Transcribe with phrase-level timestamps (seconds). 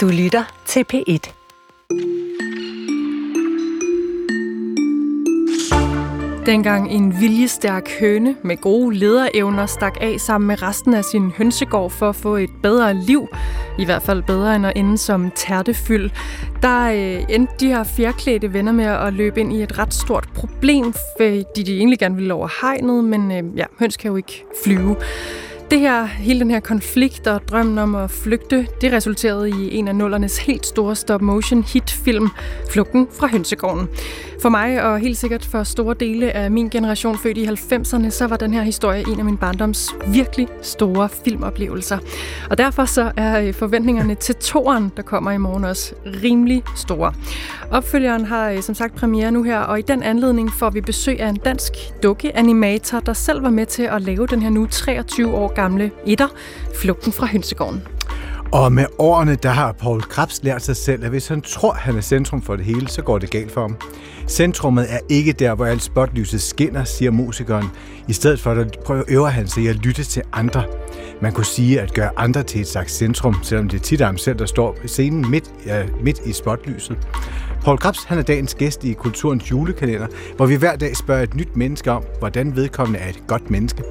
[0.00, 1.32] Du lytter til P1.
[6.46, 11.90] Dengang en viljestærk høne med gode lederevner stak af sammen med resten af sin hønsegård
[11.90, 13.28] for at få et bedre liv,
[13.78, 16.10] i hvert fald bedre end at ende som tærtefyld,
[16.62, 20.28] der øh, endte de her fjerklædte venner med at løbe ind i et ret stort
[20.34, 24.44] problem, fordi de egentlig gerne ville over hegnet, men øh, ja, høns kan jo ikke
[24.64, 24.96] flyve.
[25.70, 29.88] Det her, hele den her konflikt og drømmen om at flygte, det resulterede i en
[29.88, 32.28] af nullernes helt store stop-motion hitfilm,
[32.70, 33.88] Flugten fra Hønsegården.
[34.42, 38.26] For mig, og helt sikkert for store dele af min generation født i 90'erne, så
[38.26, 41.98] var den her historie en af min barndoms virkelig store filmoplevelser.
[42.50, 47.12] Og derfor så er øh, forventningerne til toren, der kommer i morgen også rimelig store.
[47.70, 51.20] Opfølgeren har øh, som sagt premiere nu her, og i den anledning får vi besøg
[51.20, 55.34] af en dansk dukkeanimator, der selv var med til at lave den her nu 23
[55.34, 56.28] år gamle etter,
[56.74, 57.82] Flugten fra Hønsegården.
[58.52, 61.96] Og med årene, der har Paul Krabs lært sig selv, at hvis han tror, han
[61.96, 63.76] er centrum for det hele, så går det galt for ham.
[64.28, 67.66] Centrummet er ikke der, hvor alt spotlyset skinner, siger musikeren.
[68.08, 70.64] I stedet for, at prøver øver han sig at lytte til andre.
[71.22, 74.18] Man kunne sige at gøre andre til et slags centrum, selvom det tit er ham
[74.18, 76.98] selv, der står på scenen midt, ja, midt i spotlyset.
[77.64, 81.34] Paul Krebs han er dagens gæst i Kulturens julekalender, hvor vi hver dag spørger et
[81.34, 83.82] nyt menneske om, hvordan vedkommende er et godt menneske.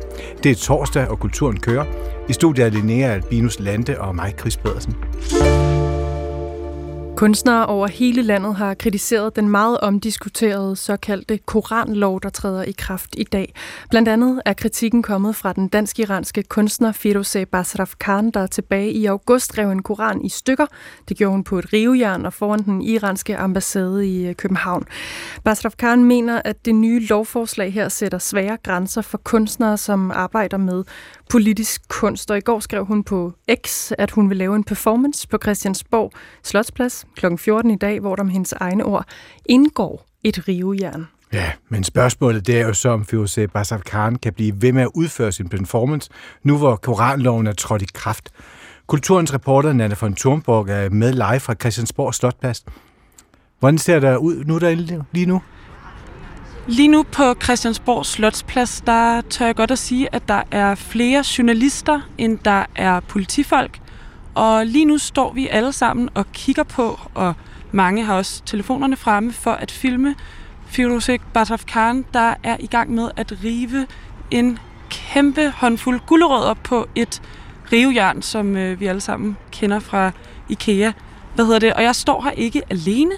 [0.44, 1.86] Det er torsdag, og Kulturen kører.
[2.30, 4.95] I studiet er Linnea Albinus Lande og mig, Chris Pedersen.
[7.20, 13.16] Kunstnere over hele landet har kritiseret den meget omdiskuterede såkaldte koranlov, der træder i kraft
[13.17, 13.53] i dag.
[13.89, 19.06] Blandt andet er kritikken kommet fra den dansk-iranske kunstner Firouzeh Basraf Khan, der tilbage i
[19.06, 20.66] august rev en koran i stykker.
[21.09, 24.84] Det gjorde hun på et rivejern og foran den iranske ambassade i øh, København.
[25.44, 30.58] Basraf Khan mener, at det nye lovforslag her sætter svære grænser for kunstnere, som arbejder
[30.58, 30.84] med
[31.30, 32.31] politisk kunst.
[32.31, 33.33] Og i går skrev hun på
[33.66, 36.11] X, at hun vil lave en performance på Christiansborg
[36.44, 37.25] Slotsplads kl.
[37.38, 39.05] 14 i dag, hvor der med hendes egne ord
[39.45, 41.07] indgår et rivejern.
[41.33, 44.81] Ja, men spørgsmålet det er jo så, om Firouzeh Basaf Khan kan blive ved med
[44.81, 46.09] at udføre sin performance,
[46.44, 48.29] nu hvor koranloven er trådt i kraft.
[48.88, 52.66] Kulturens reporter Nana von Thornborg er med live fra Christiansborg Slotplads.
[53.59, 55.41] Hvordan ser der ud nu der lige nu?
[56.69, 61.24] Lige nu på Christiansborg Slotsplads, der tør jeg godt at sige, at der er flere
[61.38, 63.80] journalister, end der er politifolk.
[64.35, 67.34] Og lige nu står vi alle sammen og kigger på, og
[67.72, 70.16] mange har også telefonerne fremme for at filme
[70.68, 73.88] Firuzeh Bataf Khan, der er i gang med at rive
[74.31, 74.59] en
[74.90, 77.22] kæmpe håndfuld gulerødder på et
[77.72, 80.12] rivejern, som øh, vi alle sammen kender fra
[80.50, 80.91] IKEA.
[81.36, 81.74] Hvad hedder det?
[81.74, 83.12] Og jeg står her ikke alene.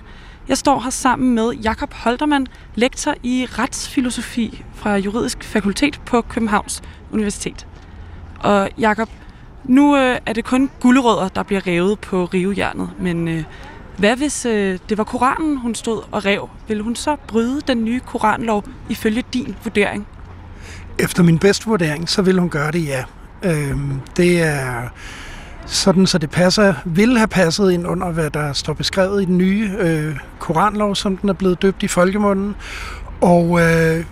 [0.47, 6.81] Jeg står her sammen med Jakob Holtermann, lektor i retsfilosofi fra Juridisk Fakultet på Københavns
[7.11, 7.67] Universitet.
[8.39, 9.09] Og Jakob,
[9.63, 13.43] nu øh, er det kun guldrødder, der bliver revet på rivejernet, men øh,
[13.97, 16.49] hvad hvis øh, det var Koranen, hun stod og rev?
[16.67, 20.07] Vil hun så bryde den nye koranlov ifølge din vurdering?
[20.99, 23.03] Efter min bedste vurdering, så vil hun gøre det, ja.
[23.43, 24.89] Øhm, det er
[25.71, 29.37] sådan så det passer, vil have passet ind under, hvad der står beskrevet i den
[29.37, 32.55] nye øh, koranlov, som den er blevet døbt i folkemunden.
[33.21, 34.05] Og øh,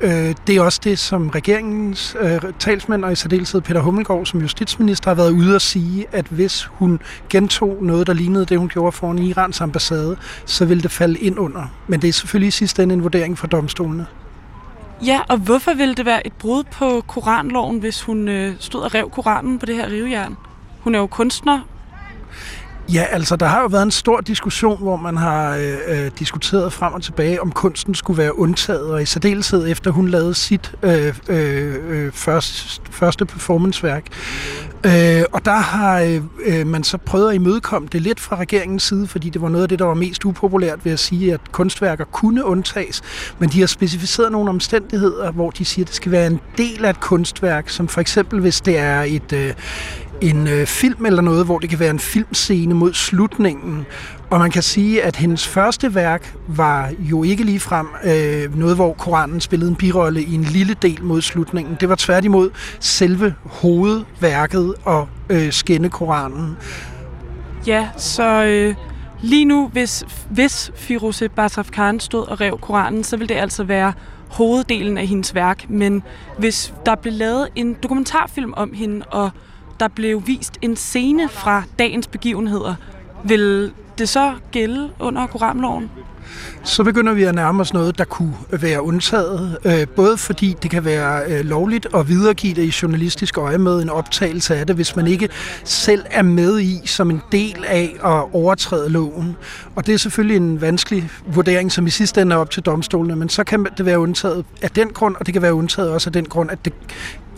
[0.00, 4.40] øh, det er også det, som regeringens øh, talsmænd, og i særdeleshed Peter Hummelgaard som
[4.40, 8.68] justitsminister, har været ude at sige, at hvis hun gentog noget, der lignede det, hun
[8.68, 11.64] gjorde foran Irans ambassade, så ville det falde ind under.
[11.86, 14.06] Men det er selvfølgelig i sidste ende en vurdering fra domstolene.
[15.06, 18.94] Ja, og hvorfor ville det være et brud på koranloven, hvis hun øh, stod og
[18.94, 20.36] rev koranen på det her rivejern?
[20.84, 21.60] Hun er jo kunstner.
[22.92, 26.72] Ja, altså der har jo været en stor diskussion, hvor man har øh, øh, diskuteret
[26.72, 30.72] frem og tilbage, om kunsten skulle være undtaget, og i særdeleshed efter hun lavede sit
[30.82, 34.06] øh, øh, øh først, første, performanceværk.
[34.86, 38.82] Øh, og der har øh, øh, man så prøvet at imødekomme det lidt fra regeringens
[38.82, 41.40] side, fordi det var noget af det, der var mest upopulært ved at sige, at
[41.52, 43.02] kunstværker kunne undtages,
[43.38, 46.84] men de har specificeret nogle omstændigheder, hvor de siger, at det skal være en del
[46.84, 49.54] af et kunstværk, som for eksempel hvis det er et, øh,
[50.22, 53.86] en øh, film eller noget, hvor det kan være en filmscene mod slutningen.
[54.30, 58.76] Og man kan sige, at hendes første værk var jo ikke lige frem øh, noget,
[58.76, 61.76] hvor Koranen spillede en birolle i en lille del mod slutningen.
[61.80, 66.56] Det var tværtimod selve hovedværket og øh, skænde Koranen.
[67.66, 68.74] Ja, så øh,
[69.22, 73.64] lige nu, hvis, hvis Firouzeh Basraf Khan stod og rev Koranen, så ville det altså
[73.64, 73.92] være
[74.28, 75.70] hoveddelen af hendes værk.
[75.70, 76.02] Men
[76.38, 79.30] hvis der blev lavet en dokumentarfilm om hende, og
[79.82, 82.74] der blev vist en scene fra dagens begivenheder.
[83.24, 85.90] Vil det så gælde under koranloven?
[86.64, 89.58] så begynder vi at nærme os noget, der kunne være undtaget.
[89.64, 93.82] Øh, både fordi det kan være øh, lovligt at videregive det i journalistisk øje med
[93.82, 95.28] en optagelse af det, hvis man ikke
[95.64, 99.36] selv er med i som en del af at overtræde loven.
[99.74, 103.16] Og det er selvfølgelig en vanskelig vurdering, som i sidste ende er op til domstolene,
[103.16, 106.08] men så kan det være undtaget af den grund, og det kan være undtaget også
[106.08, 106.72] af den grund, at det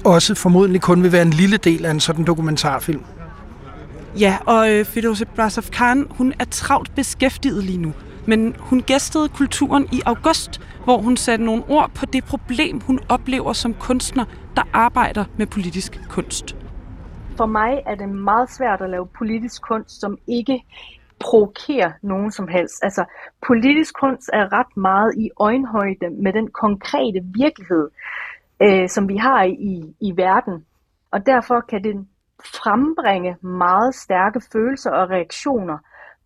[0.05, 3.05] også formodentlig kun vil være en lille del af en sådan dokumentarfilm.
[4.21, 7.93] Ja, og øh, Firoze Brasov Khan, hun er travlt beskæftiget lige nu.
[8.27, 13.01] Men hun gæstede kulturen i august, hvor hun satte nogle ord på det problem, hun
[13.09, 14.25] oplever som kunstner,
[14.57, 16.57] der arbejder med politisk kunst.
[17.37, 20.63] For mig er det meget svært at lave politisk kunst, som ikke
[21.21, 22.75] provokerer nogen som helst.
[22.83, 23.05] Altså,
[23.47, 27.89] politisk kunst er ret meget i øjenhøjde med den konkrete virkelighed,
[28.65, 30.65] øh, som vi har i, i verden.
[31.11, 32.07] Og derfor kan det
[32.45, 35.79] frembringe meget stærke følelser og reaktioner.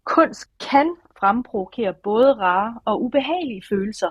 [0.05, 4.09] Kunst kan fremprovokere både rare og ubehagelige følelser.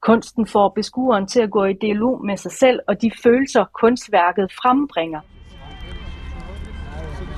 [0.00, 4.52] Kunsten får beskueren til at gå i dialog med sig selv og de følelser, kunstværket
[4.62, 5.20] frembringer.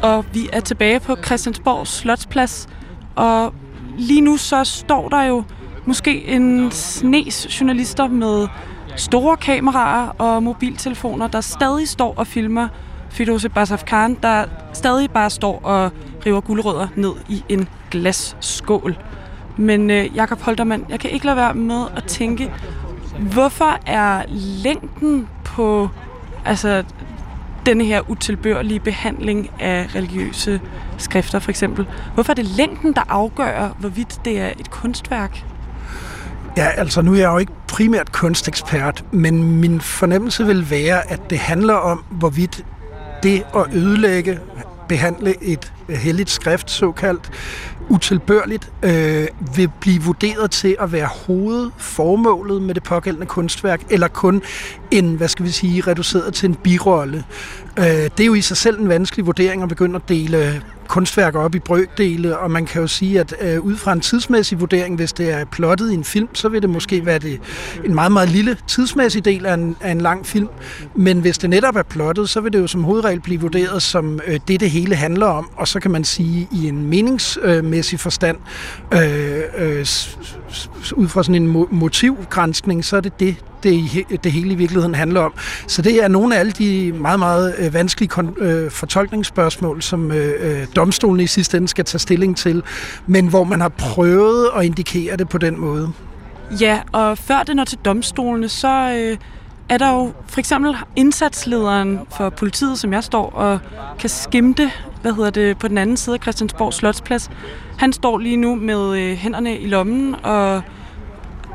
[0.02, 2.68] Og vi er tilbage på Christiansborg Slotsplads,
[3.16, 3.54] og
[3.98, 5.44] lige nu så står der jo
[5.86, 8.48] måske en snes journalister med
[9.00, 12.68] store kameraer og mobiltelefoner, der stadig står og filmer
[13.10, 15.90] Fidose Basafkan, der stadig bare står og
[16.26, 18.96] river guldrødder ned i en glasskål.
[19.56, 22.52] Men øh, Jakob Holtermann, jeg kan ikke lade være med at tænke,
[23.18, 24.22] hvorfor er
[24.64, 25.88] længden på
[26.44, 26.84] altså,
[27.66, 30.60] denne her utilbørlige behandling af religiøse
[30.98, 35.44] skrifter for eksempel, hvorfor er det længden, der afgør, hvorvidt det er et kunstværk?
[36.56, 41.30] Ja, altså nu er jeg jo ikke primært kunstekspert, men min fornemmelse vil være, at
[41.30, 42.64] det handler om, hvorvidt
[43.22, 44.38] det at ødelægge,
[44.88, 47.30] behandle et helligt skrift, såkaldt
[47.88, 49.26] utilbørligt, øh,
[49.56, 54.42] vil blive vurderet til at være hovedformålet med det pågældende kunstværk, eller kun
[54.90, 57.24] en, hvad skal vi sige, reduceret til en birolle.
[57.78, 61.40] Øh, det er jo i sig selv en vanskelig vurdering at begynde at dele kunstværker
[61.40, 64.96] op i brøkdele, og man kan jo sige, at øh, ud fra en tidsmæssig vurdering,
[64.96, 67.40] hvis det er plottet i en film, så vil det måske være det,
[67.84, 70.48] en meget, meget lille tidsmæssig del af en, af en lang film.
[70.94, 74.20] Men hvis det netop er plottet, så vil det jo som hovedregel blive vurderet som
[74.26, 78.36] øh, det, det hele handler om, og så kan man sige i en meningsmæssig forstand,
[78.94, 79.00] øh,
[79.58, 79.86] øh,
[80.92, 85.20] ud fra sådan en motivgrænsning, så er det det, det, det hele i virkeligheden handler
[85.20, 85.32] om.
[85.66, 90.34] Så det er nogle af alle de meget, meget øh, vanskelige øh, fortolkningsspørgsmål, som øh,
[90.40, 92.62] øh domstolen i sidste ende skal tage stilling til,
[93.06, 95.92] men hvor man har prøvet at indikere det på den måde.
[96.60, 99.16] Ja, og før det når til domstolene, så øh,
[99.68, 103.58] er der jo for eksempel indsatslederen for politiet, som jeg står og
[103.98, 104.70] kan skimte,
[105.02, 107.30] hvad hedder det, på den anden side af Christiansborg Slotsplads.
[107.78, 110.62] Han står lige nu med øh, hænderne i lommen og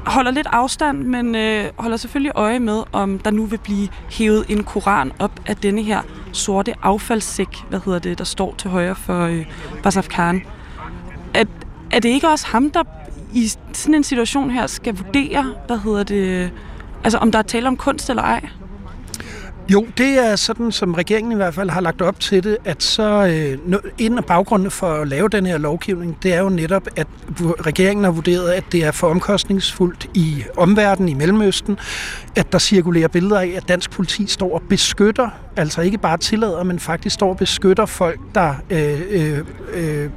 [0.05, 4.45] holder lidt afstand, men øh, holder selvfølgelig øje med, om der nu vil blive hævet
[4.49, 6.01] en koran op af denne her
[6.33, 9.45] sorte affaldssæk, hvad hedder det, der står til højre for øh,
[9.83, 10.41] Basaf Khan.
[11.33, 11.45] Er,
[11.91, 12.83] er det ikke også ham, der
[13.33, 16.51] i sådan en situation her skal vurdere, hvad hedder det,
[17.03, 18.49] altså om der er tale om kunst eller ej?
[19.69, 22.83] Jo, det er sådan, som regeringen i hvert fald har lagt op til det, at
[22.83, 26.87] så øh, en af baggrundene for at lave den her lovgivning, det er jo netop,
[26.95, 27.07] at
[27.39, 31.79] regeringen har vurderet, at det er for omkostningsfuldt i omverdenen i Mellemøsten,
[32.35, 36.63] at der cirkulerer billeder af, at dansk politi står og beskytter, altså ikke bare tillader,
[36.63, 39.39] men faktisk står og beskytter folk, der øh, øh,
[39.73, 40.09] øh,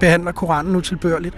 [0.00, 1.34] behandler Koranen utilbørligt.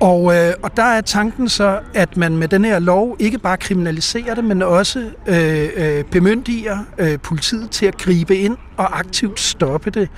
[0.00, 3.56] Og, øh, og der er tanken så, at man med den her lov ikke bare
[3.56, 9.40] kriminaliserer det, men også øh, øh, bemyndiger øh, politiet til at gribe ind og aktivt
[9.40, 10.08] stoppe det,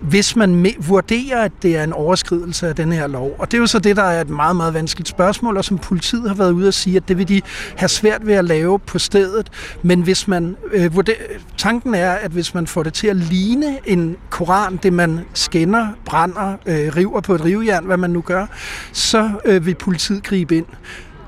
[0.00, 3.36] hvis man vurderer, at det er en overskridelse af den her lov.
[3.38, 5.78] Og det er jo så det, der er et meget, meget vanskeligt spørgsmål, og som
[5.78, 7.40] politiet har været ude at sige, at det vil de
[7.76, 9.50] have svært ved at lave på stedet.
[9.82, 11.16] Men hvis man øh, vurderer,
[11.56, 15.86] tanken er, at hvis man får det til at ligne en koran, det man skænder,
[16.04, 18.46] brænder, øh, river på et rivejern, hvad man nu gør,
[18.92, 20.66] så øh, vil politiet gribe ind.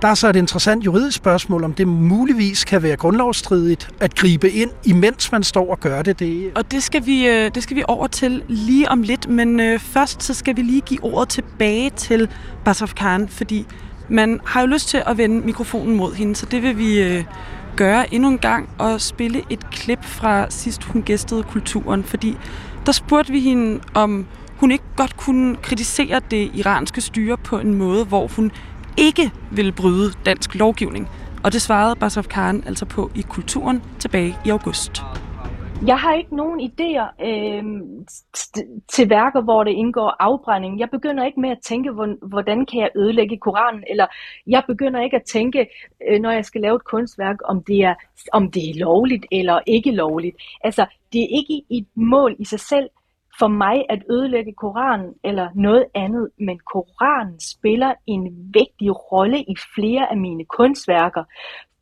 [0.03, 4.51] Der er så et interessant juridisk spørgsmål, om det muligvis kan være grundlovsstridigt at gribe
[4.51, 6.19] ind, imens man står og gør det.
[6.19, 6.51] det...
[6.55, 9.79] Og det skal, vi, øh, det skal vi over til lige om lidt, men øh,
[9.79, 12.29] først så skal vi lige give ordet tilbage til
[12.65, 13.67] Basaf Khan, fordi
[14.09, 17.25] man har jo lyst til at vende mikrofonen mod hende, så det vil vi øh,
[17.77, 22.37] gøre endnu en gang og spille et klip fra sidst hun gæstede kulturen, fordi
[22.87, 24.27] der spurgte vi hende, om
[24.61, 28.53] hun ikke godt kunne kritisere det iranske styre på en måde, hvor hun
[28.97, 31.09] ikke ville bryde dansk lovgivning.
[31.45, 35.03] Og det svarede Basraf Khan altså på i Kulturen tilbage i august.
[35.87, 37.65] Jeg har ikke nogen idéer øh,
[38.89, 40.81] til værker, hvor det indgår afbrænding.
[40.81, 41.91] Jeg begynder ikke med at tænke,
[42.23, 44.07] hvordan kan jeg ødelægge Koranen, eller
[44.47, 45.67] jeg begynder ikke at tænke,
[46.09, 47.95] øh, når jeg skal lave et kunstværk, om det, er,
[48.33, 50.37] om det er lovligt eller ikke lovligt.
[50.65, 52.89] Altså, det er ikke et mål i sig selv
[53.39, 59.55] for mig at ødelægge Koranen eller noget andet, men Koranen spiller en vigtig rolle i
[59.75, 61.25] flere af mine kunstværker,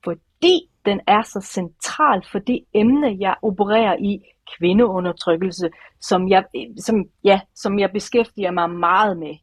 [0.05, 4.21] fordi den er så central for det emne, jeg opererer i,
[4.59, 5.71] kvindeundertrykkelse,
[6.01, 6.45] som jeg,
[6.79, 9.35] som, ja, som jeg beskæftiger mig meget med.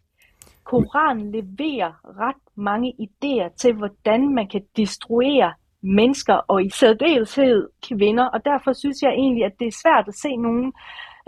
[0.63, 8.25] Koranen leverer ret mange idéer til, hvordan man kan destruere mennesker, og i særdeleshed kvinder,
[8.25, 10.73] og derfor synes jeg egentlig, at det er svært at se nogen, øh,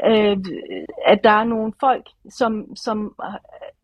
[0.04, 0.38] Øh,
[1.06, 3.16] at der er nogle folk, som, som,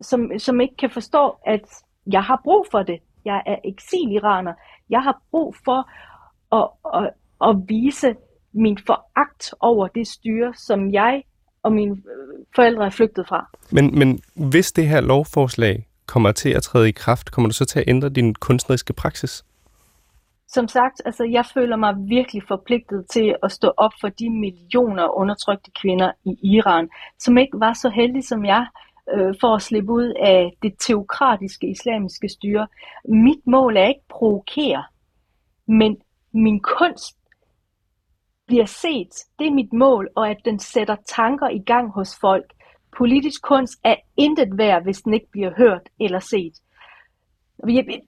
[0.00, 1.64] som, som ikke kan forstå, at
[2.06, 2.98] jeg har brug for det.
[3.24, 4.52] Jeg er eksiliraner.
[4.90, 5.90] Jeg har brug for
[6.56, 7.10] at, at,
[7.48, 8.14] at vise
[8.52, 11.22] min foragt over det styre, som jeg
[11.62, 11.96] og mine
[12.54, 13.50] forældre er flygtet fra.
[13.70, 17.64] Men, men hvis det her lovforslag kommer til at træde i kraft, kommer du så
[17.64, 19.44] til at ændre din kunstneriske praksis?
[20.54, 25.18] Som sagt, altså jeg føler mig virkelig forpligtet til at stå op for de millioner
[25.18, 28.66] undertrykte kvinder i Iran, som ikke var så heldige som jeg,
[29.14, 32.66] øh, for at slippe ud af det teokratiske islamiske styre.
[33.04, 34.84] Mit mål er ikke provokere,
[35.66, 35.96] men
[36.32, 37.16] min kunst
[38.46, 39.14] bliver set.
[39.38, 42.52] Det er mit mål, og at den sætter tanker i gang hos folk.
[42.98, 46.52] Politisk kunst er intet værd, hvis den ikke bliver hørt eller set.
[47.68, 48.00] Jeg,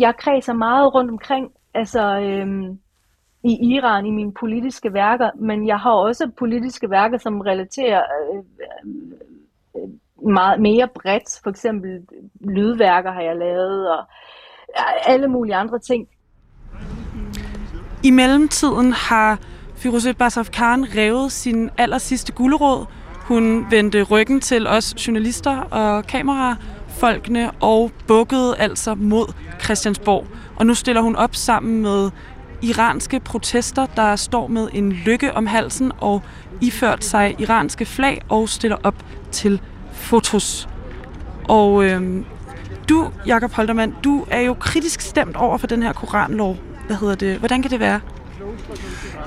[0.00, 2.78] jeg kredser meget rundt omkring, altså øhm,
[3.44, 8.02] i Iran, i mine politiske værker, men jeg har også politiske værker, som relaterer
[8.32, 8.38] øh,
[9.74, 9.88] øh,
[10.32, 11.40] meget mere bredt.
[11.42, 12.00] For eksempel
[12.40, 14.04] lydværker har jeg lavet, og
[15.06, 16.08] alle mulige andre ting.
[18.04, 19.38] I mellemtiden har
[19.76, 22.86] Firouzeh Basaf Khan revet sin aller sidste gulerod.
[23.28, 29.32] Hun vendte ryggen til os journalister og kamerafolkene og bukkede altså mod
[29.64, 30.26] Christiansborg.
[30.56, 32.10] Og nu stiller hun op sammen med
[32.62, 36.22] iranske protester, der står med en lykke om halsen og
[36.60, 38.94] iført sig iranske flag og stiller op
[39.32, 39.60] til
[39.92, 40.68] fotos.
[41.48, 42.24] Og øhm,
[42.88, 46.56] du, Jakob Holtermann, du er jo kritisk stemt over for den her koranlov.
[46.86, 47.38] Hvad hedder det?
[47.38, 48.00] Hvordan kan det være?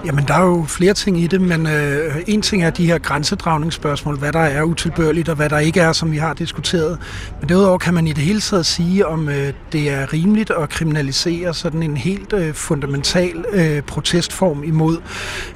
[0.06, 2.98] Jamen, der er jo flere ting i det, men øh, en ting er de her
[2.98, 6.98] grænsedragningsspørgsmål, hvad der er utilbørligt og hvad der ikke er, som vi har diskuteret.
[7.40, 10.70] Men derudover kan man i det hele taget sige, om øh, det er rimeligt at
[10.70, 14.98] kriminalisere sådan en helt øh, fundamental øh, protestform imod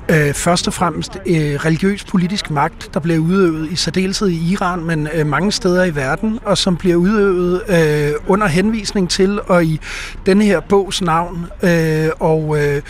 [0.10, 4.84] øh, først og fremmest øh, religiøs politisk magt, der bliver udøvet i særdeleshed i Iran,
[4.84, 9.65] men øh, mange steder i verden, og som bliver udøvet øh, under henvisning til og
[9.65, 9.80] i
[10.25, 11.46] denne her bogs navn.
[11.63, 12.82] Øh, og øh,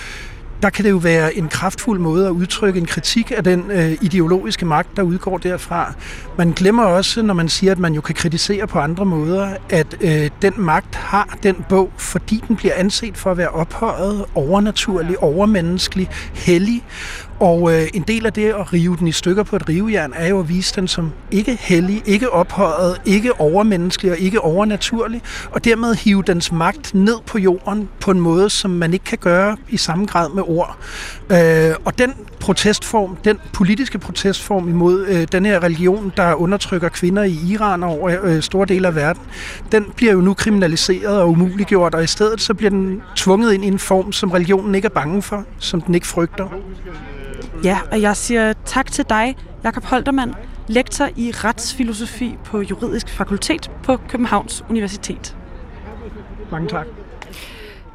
[0.63, 3.97] der kan det jo være en kraftfuld måde at udtrykke en kritik af den øh,
[4.01, 5.93] ideologiske magt, der udgår derfra.
[6.37, 9.97] Man glemmer også, når man siger, at man jo kan kritisere på andre måder, at
[10.01, 15.23] øh, den magt har den bog, fordi den bliver anset for at være ophøjet, overnaturlig,
[15.23, 16.83] overmenneskelig, hellig,
[17.43, 20.27] og øh, en del af det at rive den i stykker på et rivejern er
[20.27, 25.21] jo at vise den som ikke hellig, ikke ophøjet, ikke overmenneskelig og ikke overnaturlig,
[25.51, 29.17] og dermed hive dens magt ned på jorden på en måde, som man ikke kan
[29.17, 30.77] gøre i samme grad med ord.
[31.29, 37.23] Øh, og den protestform, den politiske protestform imod øh, den her religion, der undertrykker kvinder
[37.23, 39.21] i Iran og over øh, store dele af verden,
[39.71, 43.65] den bliver jo nu kriminaliseret og umuliggjort, og i stedet så bliver den tvunget ind
[43.65, 46.47] i en form, som religionen ikke er bange for, som den ikke frygter.
[47.63, 50.33] Ja, og jeg siger tak til dig, Jakob Holtermann,
[50.67, 55.37] lektor i retsfilosofi på Juridisk Fakultet på Københavns Universitet.
[56.51, 56.85] Mange tak.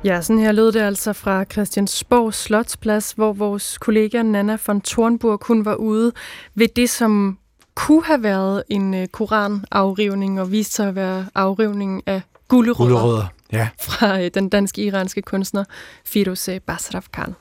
[0.04, 5.40] Ja, sådan her lød det altså fra Christiansborg Slotsplads, hvor vores kollega Nana von Thornburg
[5.40, 6.12] kun var ude
[6.54, 7.38] ved det, som
[7.75, 13.26] kunne have været en uh, koranafrivning og viste sig at være afrivning af gulderødder, gulderødder
[13.52, 13.68] ja.
[13.80, 15.64] fra uh, den danske-iranske kunstner
[16.04, 17.34] Firouzeh Basrafkan.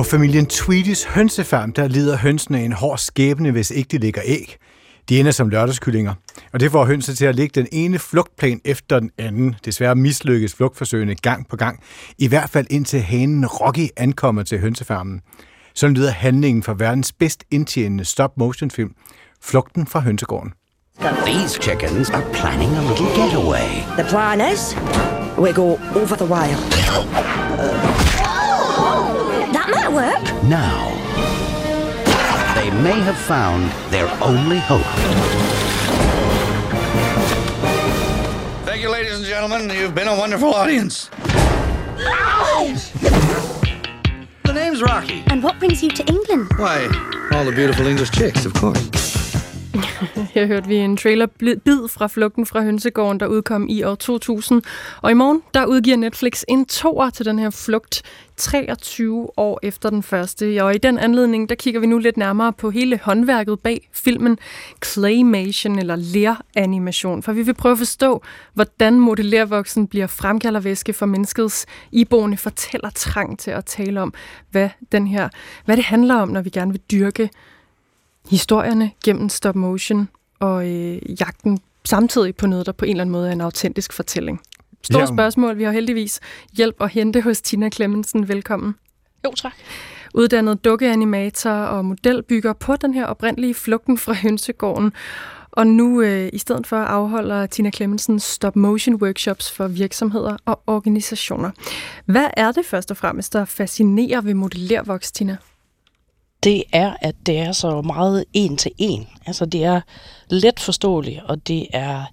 [0.00, 4.56] På familien Tweedys hønsefarm, der lider hønsene en hård skæbne, hvis ikke de lægger æg.
[5.08, 6.14] De ender som lørdagskyllinger,
[6.52, 9.54] og det får hønse til at lægge den ene flugtplan efter den anden.
[9.64, 11.80] Desværre mislykkes flugtforsøgene gang på gang,
[12.18, 15.20] i hvert fald indtil hanen Rocky ankommer til hønsefarmen.
[15.74, 18.94] Så lyder handlingen for verdens bedst indtjenende stop-motion-film,
[19.42, 20.52] Flugten fra hønsegården.
[21.26, 23.68] These chickens are planning a little getaway.
[23.98, 24.76] The plan is,
[25.38, 26.56] we go over the wire.
[29.70, 30.42] That might work.
[30.44, 30.90] Now,
[32.56, 34.82] they may have found their only hope.
[38.64, 39.70] Thank you, ladies and gentlemen.
[39.70, 41.08] You've been a wonderful audience.
[44.44, 45.22] The name's Rocky.
[45.28, 46.50] And what brings you to England?
[46.56, 46.86] Why,
[47.32, 49.29] all the beautiful English chicks, of course.
[50.34, 51.26] Her hørte vi en trailer
[51.64, 54.62] bid fra Flugten fra Hønsegården, der udkom i år 2000.
[55.02, 58.02] Og i morgen, der udgiver Netflix en toer til den her flugt,
[58.36, 60.64] 23 år efter den første.
[60.64, 64.38] Og i den anledning, der kigger vi nu lidt nærmere på hele håndværket bag filmen
[64.84, 67.22] Claymation eller læranimation.
[67.22, 68.22] For vi vil prøve at forstå,
[68.54, 74.14] hvordan modellervoksen bliver fremkaldervæske for menneskets iboende fortæller trang til at tale om,
[74.50, 75.28] hvad, den her,
[75.64, 77.30] hvad det handler om, når vi gerne vil dyrke
[78.28, 80.08] historierne gennem stop motion
[80.40, 83.92] og øh, jagten samtidig på noget, der på en eller anden måde er en autentisk
[83.92, 84.40] fortælling.
[84.82, 85.06] Stort ja.
[85.06, 85.58] spørgsmål.
[85.58, 86.20] Vi har heldigvis
[86.52, 88.28] hjælp at hente hos Tina Clemmensen.
[88.28, 88.74] Velkommen.
[89.24, 89.52] Jo, tak.
[90.14, 94.92] Uddannet dukkeanimator og modelbygger på den her oprindelige flugten fra Hønsegården.
[95.52, 100.62] Og nu øh, i stedet for afholder Tina Clemmensen stop motion workshops for virksomheder og
[100.66, 101.50] organisationer.
[102.04, 105.36] Hvad er det først og fremmest, der fascinerer ved modellervoks, Tina?
[106.42, 109.06] Det er, at det er så meget en til en.
[109.26, 109.80] Altså det er
[110.28, 112.04] let forståeligt, og det er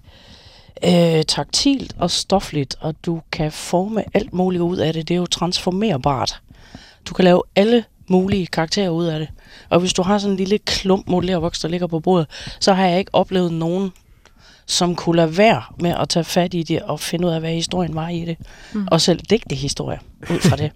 [0.84, 5.08] øh, taktilt og stofligt, og du kan forme alt muligt ud af det.
[5.08, 6.40] Det er jo transformerbart.
[7.08, 9.28] Du kan lave alle mulige karakterer ud af det.
[9.68, 12.26] Og hvis du har sådan en lille klump modellervoks, der ligger på bordet,
[12.60, 13.92] så har jeg ikke oplevet nogen,
[14.66, 17.52] som kunne lade være med at tage fat i det og finde ud af, hvad
[17.52, 18.36] historien var i det.
[18.72, 18.88] Mm.
[18.90, 19.98] Og selv digte historier
[20.30, 20.70] ud fra det.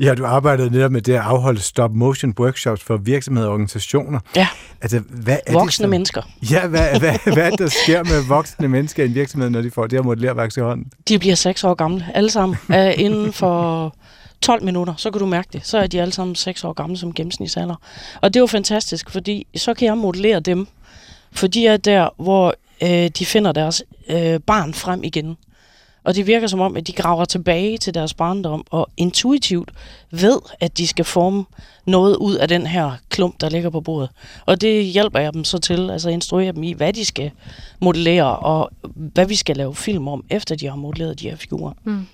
[0.00, 4.20] Ja, du arbejdede netop med det at afholde stop-motion workshops for virksomheder og organisationer.
[4.36, 4.48] Ja,
[4.80, 6.22] altså, hvad er voksne det, mennesker.
[6.50, 9.86] Ja, hvad, hvad, hvad der sker med voksne mennesker i en virksomhed, når de får
[9.86, 10.86] det her modellerværks i hånden?
[11.08, 12.56] De bliver seks år gamle, alle sammen.
[12.96, 13.94] inden for
[14.42, 15.66] 12 minutter, så kan du mærke det.
[15.66, 17.74] Så er de alle sammen 6 år gamle som gennemsnitsalder.
[18.20, 20.66] Og det er jo fantastisk, fordi så kan jeg modellere dem.
[21.32, 25.36] For de er der, hvor øh, de finder deres øh, barn frem igen.
[26.08, 29.70] Og det virker som om, at de graver tilbage til deres barndom og intuitivt
[30.10, 31.44] ved, at de skal forme
[31.86, 34.10] noget ud af den her klump, der ligger på bordet.
[34.46, 37.30] Og det hjælper jeg dem så til, altså instruere dem i, hvad de skal
[37.80, 41.72] modellere og hvad vi skal lave film om, efter de har modelleret de her figurer.
[41.84, 42.06] Mm.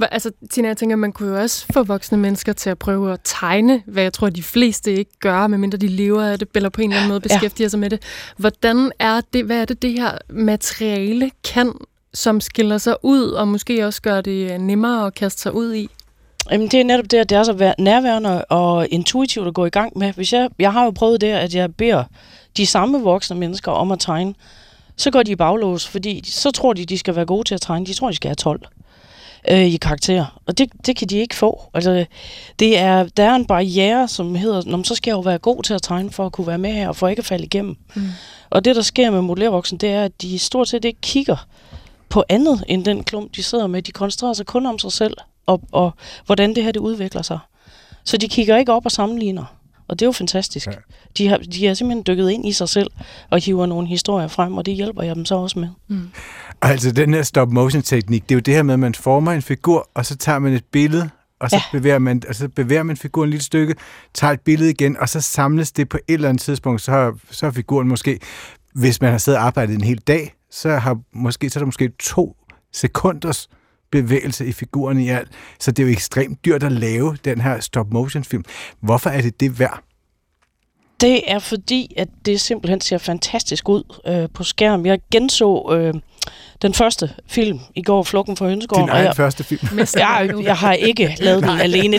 [0.00, 3.20] Altså, Tina, jeg tænker, man kunne jo også få voksne mennesker til at prøve at
[3.24, 6.80] tegne, hvad jeg tror, de fleste ikke gør, medmindre de lever af det, eller på
[6.80, 7.68] en eller anden måde beskæftiger ja.
[7.68, 8.02] sig med det.
[8.36, 11.72] Hvordan er det, hvad er det, det her materiale kan
[12.14, 15.88] som skiller sig ud, og måske også gør det nemmere at kaste sig ud i?
[16.50, 19.70] Jamen, det er netop det, at det er så nærværende og intuitivt at gå i
[19.70, 20.12] gang med.
[20.12, 22.04] Hvis jeg, jeg har jo prøvet det, at jeg beder
[22.56, 24.34] de samme voksne mennesker om at tegne,
[24.96, 27.60] så går de i baglås, fordi så tror de, de skal være gode til at
[27.60, 27.86] tegne.
[27.86, 28.60] De tror, de skal have 12
[29.50, 30.40] øh, i karakter.
[30.46, 31.62] Og det, det kan de ikke få.
[31.74, 32.04] Altså,
[32.58, 35.74] det er, der er en barriere, som hedder, så skal jeg jo være god til
[35.74, 37.76] at tegne for at kunne være med her, og for ikke at falde igennem.
[37.94, 38.02] Mm.
[38.50, 41.46] Og det, der sker med modellervoksen, det er, at de stort set ikke kigger
[42.08, 43.82] på andet end den klump, de sidder med.
[43.82, 45.94] De koncentrerer sig kun om sig selv, og, og
[46.26, 47.38] hvordan det her det udvikler sig.
[48.04, 49.44] Så de kigger ikke op og sammenligner.
[49.88, 50.66] Og det er jo fantastisk.
[50.66, 50.72] Ja.
[51.18, 52.90] De, har, de har simpelthen dykket ind i sig selv
[53.30, 55.68] og hiver nogle historier frem, og det hjælper jeg dem så også med.
[55.88, 56.10] Mm.
[56.62, 59.90] Altså den her stop-motion-teknik, det er jo det her med, at man former en figur,
[59.94, 61.78] og så tager man et billede, og så, ja.
[61.78, 63.74] bevæger man, og så bevæger man figuren et lille stykke,
[64.14, 67.18] tager et billede igen, og så samles det på et eller andet tidspunkt, så har,
[67.30, 68.18] så har figuren måske,
[68.74, 71.66] hvis man har siddet og arbejdet en hel dag, så, har måske, så er der
[71.66, 72.36] måske to
[72.72, 73.48] sekunders
[73.90, 75.28] bevægelse i figuren i alt.
[75.60, 78.44] Så det er jo ekstremt dyrt at lave den her stop-motion-film.
[78.80, 79.82] Hvorfor er det det værd?
[81.00, 84.86] Det er fordi, at det simpelthen ser fantastisk ud øh, på skærm.
[84.86, 85.94] Jeg genså øh,
[86.62, 88.84] den første film i går, Flukken for Hønsegården.
[88.84, 89.78] Din egen jeg, første film?
[89.96, 91.96] jeg, jeg har ikke lavet den alene.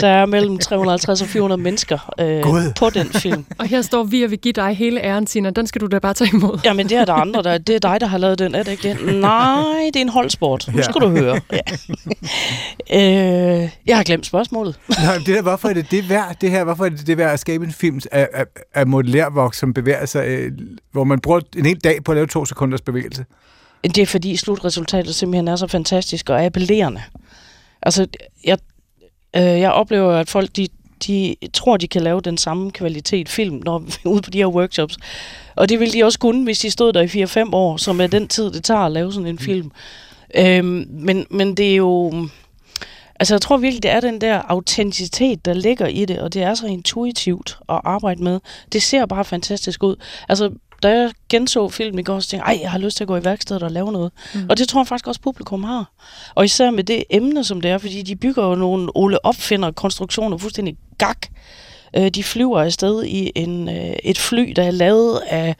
[0.00, 2.42] der er mellem 350 og 400 mennesker øh,
[2.76, 3.44] på den film.
[3.58, 5.50] Og her står vi og vil give dig hele æren, Tina.
[5.50, 6.58] Den skal du da bare tage imod.
[6.64, 7.42] Jamen, det er der andre.
[7.42, 9.14] Der, det er dig, der har lavet den, er det ikke det?
[9.20, 10.68] Nej, det er en holdsport.
[10.74, 11.06] Nu skal ja.
[11.06, 11.40] du høre.
[11.52, 11.60] Ja.
[13.62, 14.78] øh, jeg har glemt spørgsmålet.
[14.88, 16.64] Nej, det der, hvorfor er det det værd, det her?
[16.64, 18.44] Hvorfor er det det værd at skabe en film af, af,
[18.74, 20.52] af modellervoks, som bevæger sig, øh,
[20.92, 23.01] hvor man bruger en hel dag på at lave to sekunders bevægelse?
[23.84, 27.02] Det er fordi slutresultatet simpelthen er så fantastisk og appellerende.
[27.82, 28.06] Altså,
[28.44, 28.58] jeg,
[29.36, 30.68] øh, jeg oplever, at folk de,
[31.06, 34.38] de tror, de kan lave den samme kvalitet film, når vi er ude på de
[34.38, 34.98] her workshops.
[35.54, 38.06] Og det ville de også kunne, hvis de stod der i 4-5 år, som er
[38.06, 39.70] den tid, det tager at lave sådan en film.
[40.34, 42.28] Øhm, men, men det er jo...
[43.20, 46.42] Altså, jeg tror virkelig, det er den der autenticitet, der ligger i det, og det
[46.42, 48.40] er så intuitivt at arbejde med.
[48.72, 49.96] Det ser bare fantastisk ud.
[50.28, 50.50] Altså,
[50.82, 53.16] da jeg genså film i går, så tænkte jeg, jeg har lyst til at gå
[53.16, 54.12] i værkstedet og lave noget.
[54.34, 54.46] Mm.
[54.48, 55.92] Og det tror jeg faktisk også, publikum har.
[56.34, 59.70] Og især med det emne, som det er, fordi de bygger jo nogle Ole opfinder
[59.70, 61.26] konstruktioner fuldstændig gak.
[61.96, 65.56] Øh, de flyver afsted i en, øh, et fly, der er lavet af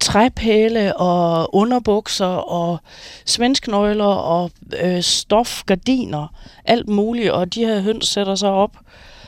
[0.00, 2.78] træpæle og underbukser og
[3.24, 4.50] svensknøgler og
[4.82, 6.34] øh, stofgardiner,
[6.64, 8.76] alt muligt, og de her høns sætter sig op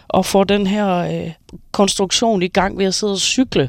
[0.09, 1.33] og får den her øh,
[1.73, 3.69] konstruktion i gang ved at sidde og cykle øh,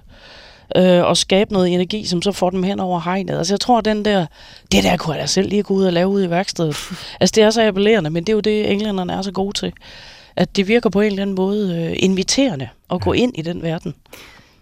[0.75, 3.37] og skabe noget energi, som så får dem hen over hegnet.
[3.37, 4.25] Altså jeg tror, den der,
[4.71, 6.75] det der kunne jeg da selv lige gå ud og lave ude i værkstedet.
[7.19, 9.73] Altså det er så appellerende, men det er jo det, englænderne er så gode til.
[10.35, 13.61] At det virker på en eller anden måde øh, inviterende at gå ind i den
[13.61, 13.93] verden.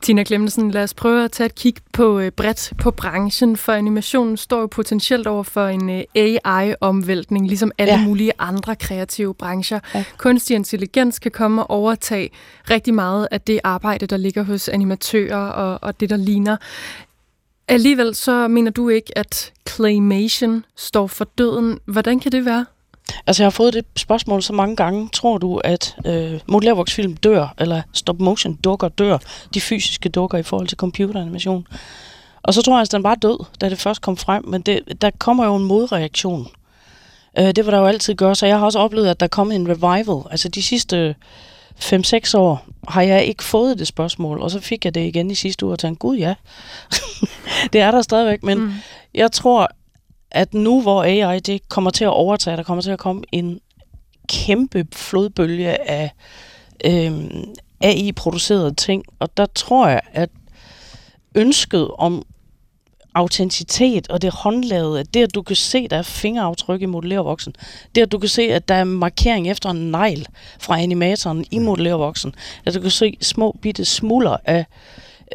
[0.05, 3.71] Tina Klemmensen, lad os prøve at tage et kig på øh, bredt på branchen, for
[3.71, 8.03] animationen står jo potentielt over for en øh, AI-omvæltning, ligesom alle ja.
[8.03, 9.79] mulige andre kreative brancher.
[9.95, 10.03] Ja.
[10.17, 12.29] Kunstig intelligens kan komme og overtage
[12.69, 16.57] rigtig meget af det arbejde, der ligger hos animatører og, og det, der ligner.
[17.67, 21.79] Alligevel så mener du ikke, at claymation står for døden.
[21.85, 22.65] Hvordan kan det være?
[23.27, 25.09] Altså, jeg har fået det spørgsmål så mange gange.
[25.13, 29.17] Tror du, at øh, modellervoksfilm dør, eller stop-motion dukker dør,
[29.53, 31.67] de fysiske dukker i forhold til computeranimation?
[32.43, 34.45] Og så tror jeg, at den bare død, da det først kom frem.
[34.47, 36.47] Men det, der kommer jo en modreaktion.
[37.39, 39.51] Øh, det var der jo altid gøre, så jeg har også oplevet, at der kom
[39.51, 40.31] en revival.
[40.31, 41.15] Altså de sidste
[41.79, 45.35] 5-6 år har jeg ikke fået det spørgsmål, og så fik jeg det igen i
[45.35, 46.35] sidste uge og tænkte, gud ja,
[47.73, 48.73] det er der stadigvæk, men mm.
[49.13, 49.69] jeg tror,
[50.35, 53.59] at nu hvor AI det kommer til at overtage, der kommer til at komme en
[54.29, 56.11] kæmpe flodbølge af
[56.85, 60.29] øhm, AI-producerede ting, og der tror jeg, at
[61.35, 62.23] ønsket om
[63.15, 67.55] autenticitet og det håndlavede, det at du kan se, der er fingeraftryk i modellervoksen,
[67.95, 70.27] det at du kan se, at der er markering efter en negl
[70.59, 74.65] fra animatoren i modellervoksen, at du kan se små bitte smuller af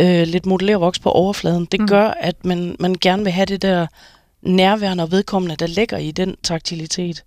[0.00, 1.86] øh, lidt modellervoks på overfladen, det mm.
[1.86, 3.86] gør, at man, man gerne vil have det der
[4.42, 7.24] nærværende og vedkommende, der ligger i den taktilitet.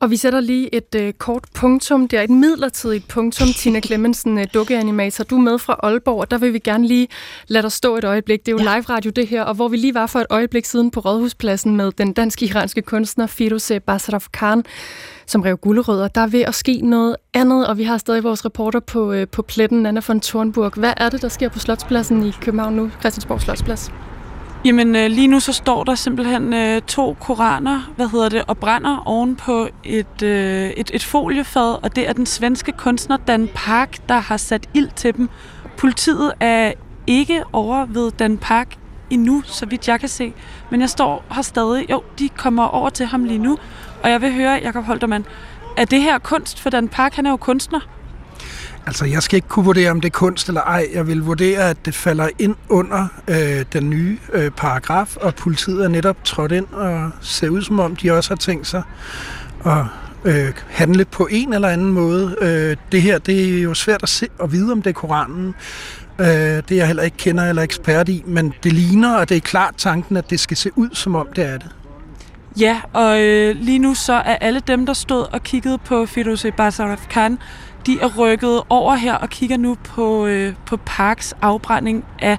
[0.00, 2.08] Og vi sætter lige et øh, kort punktum.
[2.08, 5.24] Det er et midlertidigt punktum, Tina Clemmensen, øh, dukkeanimator.
[5.24, 7.08] Du er med fra Aalborg, og der vil vi gerne lige
[7.48, 8.46] lade dig stå et øjeblik.
[8.46, 8.76] Det er jo ja.
[8.76, 11.76] live radio det her, og hvor vi lige var for et øjeblik siden på Rådhuspladsen
[11.76, 14.64] med den dansk-iranske kunstner Firoze Basaraf Khan,
[15.26, 16.08] som rev gulderødder.
[16.08, 19.28] Der er ved at ske noget andet, og vi har stadig vores reporter på, øh,
[19.28, 20.72] på pletten, Anna von Thornburg.
[20.76, 23.92] Hvad er det, der sker på Slotspladsen i København nu, Christiansborg Slotsplads?
[24.64, 28.58] Jamen øh, lige nu så står der simpelthen øh, to koraner, hvad hedder det, og
[28.58, 33.48] brænder oven på et, øh, et, et foliefad, og det er den svenske kunstner Dan
[33.54, 35.28] Park, der har sat ild til dem.
[35.76, 36.72] Politiet er
[37.06, 38.76] ikke over ved Dan Park
[39.10, 40.32] endnu, så vidt jeg kan se,
[40.70, 41.90] men jeg står her stadig.
[41.90, 43.58] Jo, de kommer over til ham lige nu,
[44.02, 45.26] og jeg vil høre, Jakob Holtermann,
[45.76, 46.60] er det her kunst?
[46.60, 47.80] For Dan Park, han er jo kunstner.
[48.86, 50.88] Altså, jeg skal ikke kunne vurdere, om det er kunst eller ej.
[50.94, 55.84] Jeg vil vurdere, at det falder ind under øh, den nye øh, paragraf, og politiet
[55.84, 58.82] er netop trådt ind og ser ud, som om de også har tænkt sig
[59.66, 59.84] at
[60.24, 62.36] øh, handle på en eller anden måde.
[62.40, 65.54] Øh, det her, det er jo svært at, se, at vide, om det er Koranen.
[66.18, 69.36] Øh, det er jeg heller ikke kender eller ekspert i, men det ligner, og det
[69.36, 71.70] er klart tanken, at det skal se ud, som om det er det.
[72.60, 76.52] Ja, og øh, lige nu så er alle dem, der stod og kiggede på Firoze
[76.52, 77.38] Basaraf Khan,
[77.86, 82.38] de er rykket over her og kigger nu på, øh, på Parks afbrænding af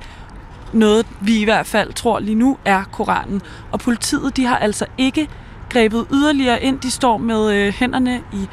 [0.73, 3.41] noget, vi i hvert fald tror lige nu er Koranen.
[3.71, 5.27] Og politiet, de har altså ikke
[5.69, 6.79] grebet yderligere ind.
[6.79, 8.47] De står med øh, hænderne i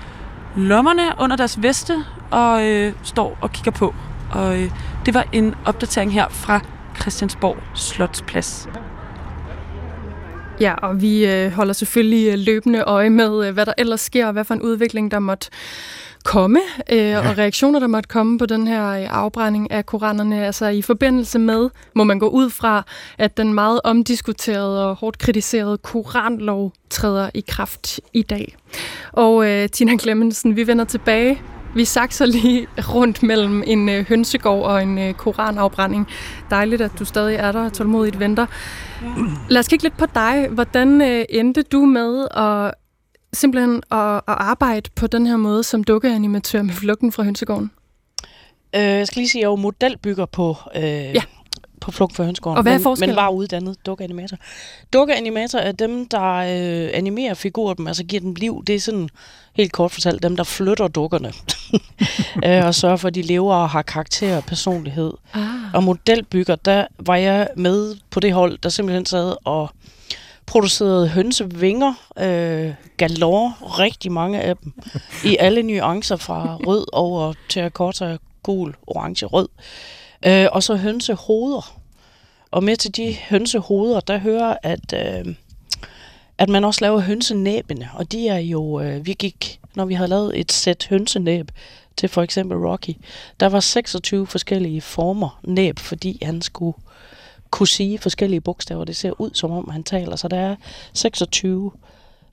[0.57, 3.95] lommerne under deres veste og øh, står og kigger på.
[4.33, 4.71] Og øh,
[5.07, 6.61] det var en opdatering her fra
[7.01, 8.69] Christiansborg Slotsplads.
[10.61, 14.27] Ja, og vi øh, holder selvfølgelig øh, løbende øje med, øh, hvad der ellers sker,
[14.27, 15.51] og hvad for en udvikling, der måtte
[16.29, 16.61] komme,
[16.93, 17.19] øh, ja.
[17.19, 21.39] og reaktioner, der måtte komme på den her øh, afbrænding af koranerne, altså i forbindelse
[21.39, 22.85] med, må man gå ud fra,
[23.19, 28.57] at den meget omdiskuterede og hårdt kritiserede koranlov træder i kraft i dag.
[29.13, 31.43] Og øh, Tina Clemmensen, vi vender tilbage
[31.75, 36.09] vi sakser lige rundt mellem en øh, hønsegård og en øh, koranafbrænding.
[36.51, 38.47] Dejligt, at du stadig er der og tålmodigt venter.
[39.49, 40.49] Lad os kigge lidt på dig.
[40.51, 42.75] Hvordan øh, endte du med at
[43.33, 47.71] simpelthen at, at arbejde på den her måde som dukkeanimatør med flugten fra hønsegården?
[48.75, 51.23] Øh, jeg skal lige sige, at jeg er jo modelbygger på, øh, ja.
[51.81, 52.57] på Flugt fra hønsegården.
[52.57, 52.97] Og hvad er?
[53.01, 54.37] Men, men var uddannet dukkeanimator.
[54.93, 58.65] Dukkeanimator er dem, der øh, animerer figurer dem, altså giver dem liv.
[58.67, 59.09] Det er sådan,
[59.59, 61.33] helt kort fortalt, dem, der flytter dukkerne.
[62.47, 65.13] øh, og sørger for, at de lever og har karakter og personlighed.
[65.35, 65.75] Ah.
[65.75, 69.71] Og modelbygger, der var jeg med på det hold, der simpelthen sad og
[70.49, 74.73] produceret hønsevinger, øh, galore, rigtig mange af dem,
[75.25, 79.49] i alle nuancer fra rød over terracotta, gul, orange, rød.
[80.27, 81.79] Øh, og så hønsehoveder.
[82.51, 85.35] Og med til de hønsehoveder, der hører, at, øh,
[86.39, 87.89] at man også laver hønsenæbene.
[87.95, 91.51] Og de er jo, øh, vi gik, når vi havde lavet et sæt hønsenæb
[91.97, 92.95] til for eksempel Rocky,
[93.41, 96.77] der var 26 forskellige former næb, fordi han skulle
[97.51, 98.85] kunne sige forskellige bogstaver.
[98.85, 100.17] Det ser ud, som om han taler.
[100.17, 100.57] Så der er
[100.95, 101.71] 26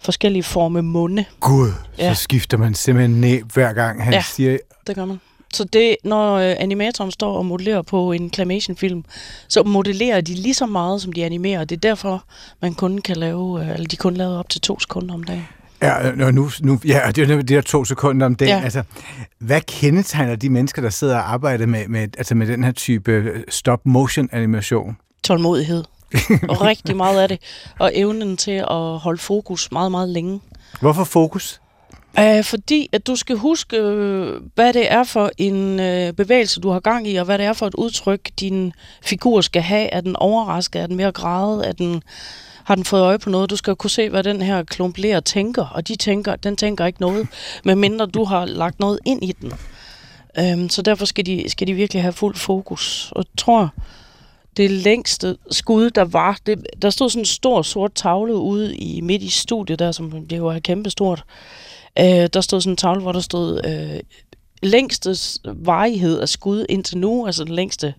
[0.04, 1.26] forskellige former munde.
[1.40, 2.14] Gud, Ja.
[2.14, 4.22] så skifter man simpelthen næb hver gang, han Ja.
[4.22, 4.58] siger...
[4.88, 5.20] Det gør man.
[5.54, 9.04] Så det, når øh, animatoren står og modellerer på en claymation-film,
[9.48, 11.66] så modellerer de lige så meget, som de animerer.
[11.66, 12.24] Det er derfor,
[12.62, 15.48] man kun kan lave, øh, eller de kun laver op til to sekunder om dagen.
[15.82, 18.58] Ja, og nu, nu, ja, det er jo de der to sekunder om dagen.
[18.58, 18.64] Ja.
[18.64, 18.84] Altså,
[19.40, 23.32] hvad kendetegner de mennesker, der sidder og arbejder med, med, altså med den her type
[23.50, 24.98] stop-motion-animation?
[25.26, 25.84] Tålmodighed.
[26.50, 27.40] og rigtig meget af det.
[27.80, 30.42] Og evnen til at holde fokus meget, meget længe.
[30.82, 31.62] Hvorfor fokus?
[32.20, 36.70] Uh, fordi at du skal huske, øh, hvad det er for en øh, bevægelse, du
[36.70, 39.88] har gang i, og hvad det er for et udtryk, din figur skal have.
[39.88, 40.82] Er den overrasket?
[40.82, 41.68] Er den mere grædet?
[41.68, 42.04] Er den,
[42.64, 43.50] har den fået øje på noget?
[43.50, 47.02] Du skal kunne se, hvad den her klumpler tænker, og de tænker, den tænker ikke
[47.02, 47.28] noget,
[47.66, 49.54] medmindre du har lagt noget ind i den.
[50.54, 53.12] Um, så derfor skal de, skal de virkelig have fuld fokus.
[53.16, 53.74] Og tror,
[54.58, 59.02] det længste skud, der var, det, der stod sådan en stor sort tavle ude i
[59.02, 61.24] midt i studiet der, som det jo er kæmpestort.
[62.00, 64.00] Øh, der stod sådan en tavle, hvor der stod øh,
[64.64, 65.16] længste
[65.46, 67.94] varighed af skud indtil nu, altså den længste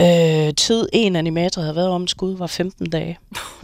[0.00, 3.18] øh, tid, en animator havde været om skud, var 15 dage.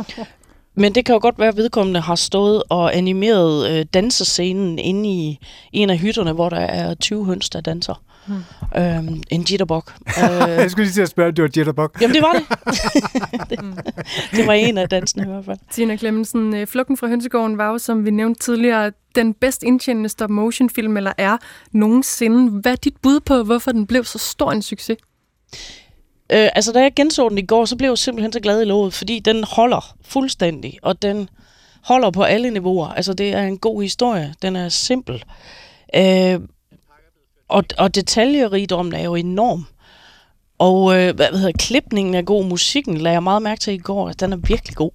[0.77, 5.09] Men det kan jo godt være, at vedkommende har stået og animeret øh, dansescenen inde
[5.09, 5.39] i
[5.73, 8.03] en af hytterne, hvor der er 20 høns, der danser.
[8.27, 8.37] Hmm.
[8.77, 9.83] Øhm, en jitterbug.
[10.09, 11.91] øh, Jeg skulle lige til at spørge, om det var Jitterbug.
[12.01, 12.45] jamen, det var det.
[13.51, 13.59] det.
[14.37, 15.59] Det var en af dansene i hvert fald.
[15.73, 20.09] Tina Clemmensen, øh, Flugten fra Hønsegården var jo, som vi nævnte tidligere, den bedst indtjenende
[20.09, 21.37] stop-motion-film, eller er
[21.73, 22.51] nogensinde.
[22.51, 24.97] Hvad er dit bud på, hvorfor den blev så stor en succes?
[26.35, 28.65] Øh, altså, da jeg genså den i går, så blev jeg simpelthen så glad i
[28.65, 31.29] låget, fordi den holder fuldstændig, og den
[31.83, 32.89] holder på alle niveauer.
[32.89, 34.35] Altså, det er en god historie.
[34.43, 35.25] Den er simpel.
[35.97, 36.41] Øh,
[37.49, 39.67] og, og detaljerigdommen er jo enorm.
[40.59, 44.09] Og øh, hvad hedder, klipningen er god, musikken lagde jeg meget mærke til i går,
[44.09, 44.91] at den er virkelig god.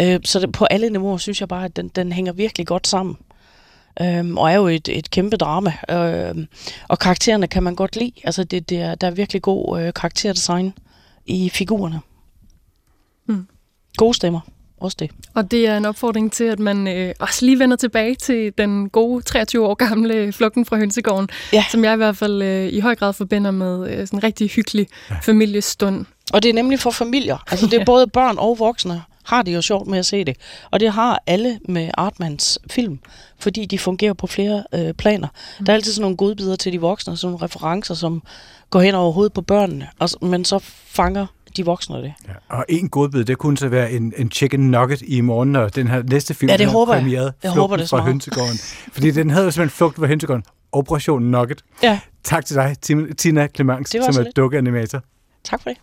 [0.00, 2.86] Øh, så det, på alle niveauer synes jeg bare, at den, den hænger virkelig godt
[2.86, 3.16] sammen.
[4.00, 5.72] Øhm, og er jo et, et kæmpe drama.
[5.90, 6.46] Øhm,
[6.88, 8.12] og karaktererne kan man godt lide.
[8.24, 10.72] Altså, det, det er, der er virkelig god øh, karakterdesign
[11.26, 12.00] i figurerne.
[13.26, 13.46] Mm.
[13.96, 14.40] Gode stemmer.
[14.80, 15.10] Også det.
[15.34, 18.88] Og det er en opfordring til, at man øh, også lige vender tilbage til den
[18.88, 21.64] gode 23 år gamle Flugten fra Hønsegården, Ja.
[21.70, 24.50] som jeg i hvert fald øh, i høj grad forbinder med øh, sådan en rigtig
[24.50, 24.86] hyggelig
[25.22, 26.06] familiestund.
[26.32, 27.44] Og det er nemlig for familier.
[27.50, 30.36] Altså, det er både børn og voksne har det jo sjovt med at se det.
[30.70, 32.98] Og det har alle med Artmans film,
[33.38, 35.28] fordi de fungerer på flere øh, planer.
[35.58, 35.64] Mm.
[35.66, 38.22] Der er altid sådan nogle godbidder til de voksne, sådan nogle referencer, som
[38.70, 42.12] går hen over hovedet på børnene, og, men så fanger de voksne det.
[42.28, 42.32] Ja.
[42.56, 45.88] Og en godbid, det kunne så være en, en chicken nugget i morgen, når den
[45.88, 47.02] her næste film Ja, det er håber jeg.
[47.02, 47.32] premieret.
[47.42, 48.02] Jeg håber det fra.
[48.02, 48.58] Hønsegården.
[48.92, 50.44] Fordi den havde jo simpelthen Flugten fra Hønsegården.
[50.72, 51.62] Operation Nugget.
[51.82, 52.76] Ja, Tak til dig,
[53.16, 54.36] Tina Clemens, som er lidt.
[54.36, 55.00] dukkeanimator.
[55.44, 55.78] tak for det.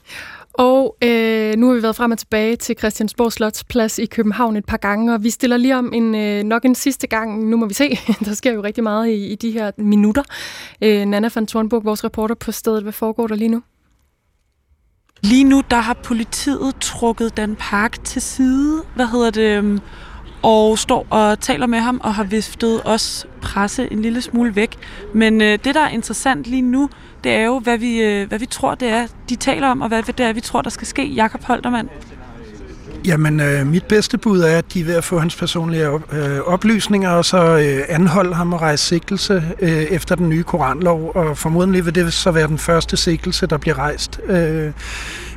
[0.58, 4.66] Og øh, nu har vi været frem og tilbage til Christiansborg Slotsplads i København et
[4.66, 7.50] par gange, og vi stiller lige om en, øh, nok en sidste gang.
[7.50, 7.98] Nu må vi se.
[8.26, 10.24] Der sker jo rigtig meget i, i de her minutter.
[10.82, 12.84] Øh, Nana van Thornburg, vores reporter på stedet.
[12.84, 13.62] Hvad foregår der lige nu?
[15.22, 19.82] Lige nu, der har politiet trukket Dan Park til side, hvad hedder det,
[20.46, 24.76] og står og taler med ham og har viftet os presse en lille smule væk.
[25.14, 26.90] Men øh, det, der er interessant lige nu,
[27.24, 29.88] det er jo, hvad vi, øh, hvad vi tror, det er, de taler om, og
[29.88, 31.06] hvad det er, vi tror, der skal ske.
[31.06, 31.90] Jakob Holtermann.
[33.06, 36.14] Jamen, øh, mit bedste bud er, at de er ved at få hans personlige op,
[36.14, 41.12] øh, oplysninger, og så øh, anholde ham og rejse sigtelse øh, efter den nye koranlov,
[41.16, 44.20] og formodentlig vil det så være den første sigtelse, der bliver rejst.
[44.28, 44.72] Øh,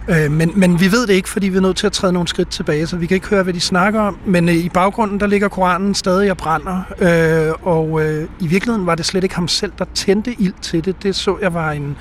[0.09, 2.29] øh, men, men vi ved det ikke, fordi vi er nødt til at træde nogle
[2.29, 4.19] skridt tilbage, så vi kan ikke høre, hvad de snakker om.
[4.27, 8.87] Men øh, i baggrunden, der ligger koranen stadig og brænder, øh, og øh, i virkeligheden
[8.87, 11.03] var det slet ikke ham selv, der tændte ild til det.
[11.03, 11.97] Det så jeg var en,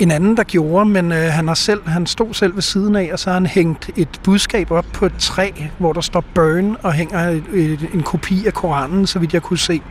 [0.00, 3.10] en anden, der gjorde, men øh, han, har selv, han stod selv ved siden af,
[3.12, 6.76] og så har han hængt et budskab op på et træ, hvor der står burn,
[6.82, 9.82] og hænger et, et, en kopi af Koranen, så vidt jeg kunne se.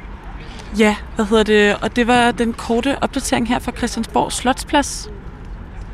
[0.80, 1.76] Ja, hvad hedder det?
[1.82, 5.10] Og det var den korte opdatering her fra Christiansborg Slotsplads.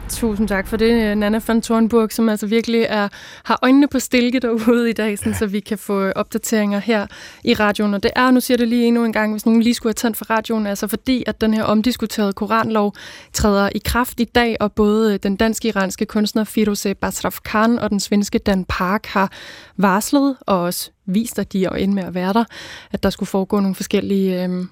[0.09, 3.07] Tusind tak for det, Nana van Thornburg, som altså virkelig er,
[3.43, 5.37] har øjnene på stilke derude i dag, sådan, ja.
[5.37, 7.07] så vi kan få opdateringer her
[7.43, 7.93] i radioen.
[7.93, 9.93] Og det er, nu siger det lige endnu en gang, hvis nogen lige skulle have
[9.93, 12.93] tændt for radioen, altså fordi, at den her omdiskuterede koranlov
[13.33, 17.99] træder i kraft i dag, og både den dansk-iranske kunstner Firoze Basraf Khan og den
[17.99, 19.31] svenske Dan Park har
[19.77, 22.43] varslet og også vist, at de er inde med at være der,
[22.91, 24.69] at der skulle foregå nogle forskellige øhm,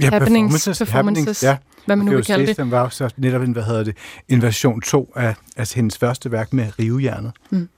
[0.00, 1.56] Ja, happenings, performances, performances, ja.
[1.86, 2.70] Hvad man nu vil kalde det.
[2.70, 3.96] Var jo så netop en, hvad hedder det,
[4.28, 7.32] en version 2 af, af hendes første værk med Rivejernet.
[7.50, 7.68] Mm.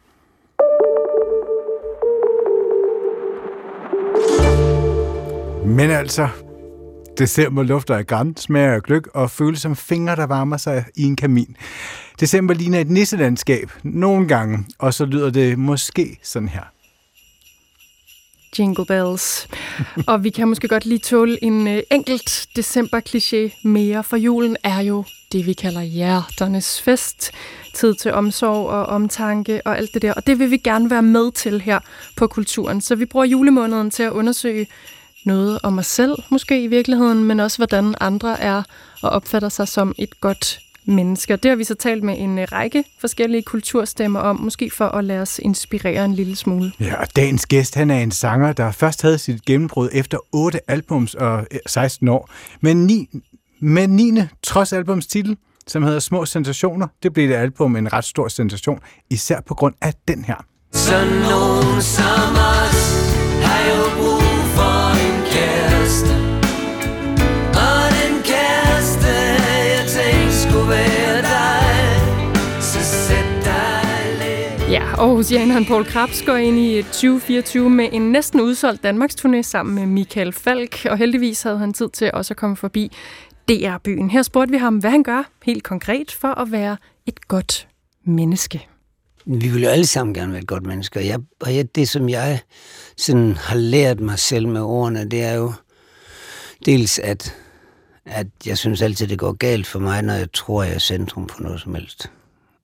[5.67, 6.29] Men altså,
[7.19, 11.03] December lufter af græn, smager af gløk og føles som fingre, der varmer sig i
[11.03, 11.57] en kamin.
[12.21, 16.63] December ligner et nisselandskab nogle gange, og så lyder det måske sådan her.
[18.59, 19.49] Jingle bells.
[20.07, 24.81] og vi kan måske godt lige tåle en øh, enkelt december-kliché mere, for julen er
[24.81, 27.31] jo det, vi kalder hjerternes fest.
[27.75, 30.13] Tid til omsorg og omtanke og alt det der.
[30.13, 31.79] Og det vil vi gerne være med til her
[32.17, 32.81] på Kulturen.
[32.81, 34.67] Så vi bruger julemåneden til at undersøge
[35.25, 38.63] noget om os selv, måske i virkeligheden, men også hvordan andre er
[39.03, 41.37] og opfatter sig som et godt mennesker.
[41.37, 45.05] Det har vi så talt med en øh, række forskellige kulturstemmer om, måske for at
[45.05, 46.73] lade os inspirere en lille smule.
[46.81, 50.61] Ja, og dagens gæst, han er en sanger, der først havde sit gennembrud efter 8
[50.69, 53.09] albums og 16 øh, år, men ni,
[53.61, 54.13] med 9.
[54.43, 56.87] trods albums titel, som hedder Små Sensationer.
[57.03, 58.79] Det blev det album en ret stor sensation,
[59.11, 60.45] især på grund af den her.
[60.73, 62.76] Sådan nogen som os
[75.07, 79.87] Aarhusianeren Paul Krabs går ind i 2024 med en næsten udsolgt Danmarks turné sammen med
[79.87, 82.93] Michael Falk, og heldigvis havde han tid til også at komme forbi
[83.49, 84.11] DR-byen.
[84.11, 87.69] Her spurgte vi ham, hvad han gør helt konkret for at være et godt
[88.05, 88.69] menneske.
[89.27, 91.89] Vi vil jo alle sammen gerne være et godt menneske, og, jeg, og jeg, det,
[91.89, 92.41] som jeg
[92.97, 95.53] sådan har lært mig selv med ordene, det er jo
[96.67, 97.35] dels, at,
[98.07, 101.29] at jeg synes altid, det går galt for mig, når jeg tror, jeg er centrum
[101.29, 102.11] for noget som helst.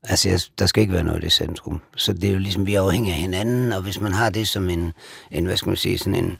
[0.08, 1.80] Altså, jeg, der skal ikke være noget i det centrum.
[1.96, 4.48] Så det er jo ligesom, vi er afhængige af hinanden, og hvis man har det
[4.48, 4.92] som en,
[5.30, 6.38] en hvad skal man sige, sådan en,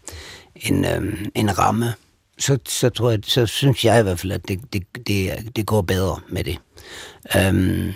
[0.57, 1.93] en, øhm, en ramme,
[2.39, 5.67] så, så, tror jeg, så synes jeg i hvert fald, at det, det, det, det
[5.67, 6.59] går bedre med det.
[7.37, 7.93] Øhm,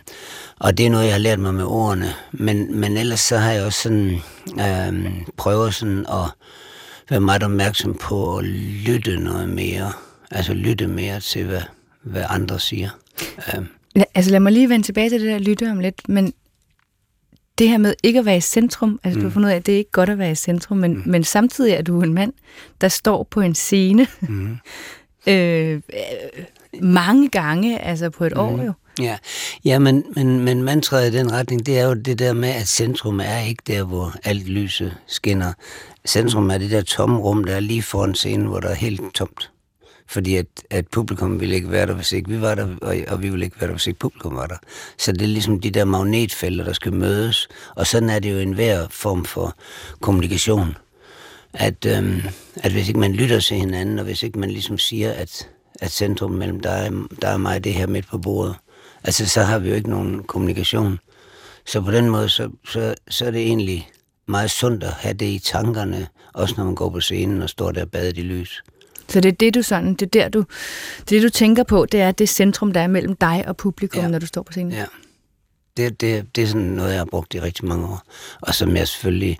[0.61, 2.15] og det er noget, jeg har lært mig med ordene.
[2.33, 4.21] Men, men ellers så har jeg også sådan,
[4.61, 6.31] øhm, prøvet sådan at
[7.11, 9.93] være meget opmærksom på at lytte noget mere.
[10.31, 11.63] Altså lytte mere til, hvad,
[12.03, 12.91] hvad andre siger.
[13.55, 13.67] Øhm.
[14.15, 16.33] Altså lad mig lige vende tilbage til det der lytte om lidt, men
[17.59, 19.23] det her med ikke at være i centrum, altså mm.
[19.23, 20.95] du har fundet ud af, at det er ikke godt at være i centrum, men,
[20.95, 21.03] mm.
[21.07, 22.33] men samtidig er du en mand,
[22.81, 24.57] der står på en scene mm.
[25.33, 25.81] øh,
[26.83, 28.41] mange gange, altså på et mm.
[28.41, 28.73] år jo.
[29.01, 29.19] Ja,
[29.65, 32.69] ja men, men, men mantraet i den retning, det er jo det der med, at
[32.69, 35.53] centrum er ikke der, hvor alt lyset skinner.
[36.07, 39.15] Centrum er det der tomme rum, der er lige foran scenen, hvor der er helt
[39.15, 39.51] tomt
[40.09, 43.23] fordi at, at publikum ville ikke være der, hvis ikke vi var der, og, og
[43.23, 44.57] vi ville ikke være der, hvis ikke publikum var der.
[44.99, 48.38] Så det er ligesom de der magnetfelter, der skal mødes, og sådan er det jo
[48.38, 49.57] en hver form for
[50.01, 50.77] kommunikation.
[51.55, 52.23] At, øhm,
[52.57, 55.49] at hvis ikke man lytter til hinanden, og hvis ikke man ligesom siger, at,
[55.81, 56.92] at centrum mellem dig,
[57.23, 58.55] der og mig det her midt på bordet,
[59.05, 60.99] altså så har vi jo ikke nogen kommunikation.
[61.66, 63.90] Så på den måde, så, så, så er det egentlig
[64.27, 67.73] meget sundt at have det i tankerne, også når man går på scenen og står
[67.73, 68.62] der badet i lys.
[69.09, 70.45] Så det er det, du sådan, det er der, du,
[71.11, 74.09] det, du tænker på, det er det centrum, der er mellem dig og publikum, ja.
[74.09, 74.73] når du står på scenen.
[74.73, 74.85] Ja.
[75.77, 78.03] Det, det, det er sådan noget, jeg har brugt i rigtig mange år.
[78.40, 79.38] Og som jeg selvfølgelig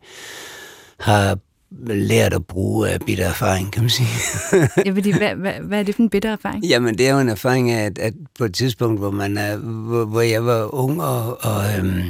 [1.01, 1.39] har
[1.87, 4.09] lært at bruge af bitter erfaring, kan man sige.
[4.87, 6.65] ja, fordi, hvad, hvad, hvad er det for en bitter erfaring?
[6.65, 9.57] Jamen, det er jo en erfaring af, at, at på et tidspunkt, hvor, man er,
[9.57, 12.03] hvor, hvor jeg var ung og, og, øhm,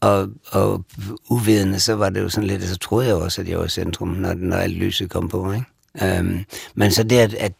[0.00, 0.84] og, og
[1.30, 3.68] uvidende, så var det jo sådan lidt, så troede jeg også, at jeg var i
[3.68, 5.66] centrum, når, når alt lyset kom på, ikke?
[6.02, 7.52] Øhm, men så det, at, at,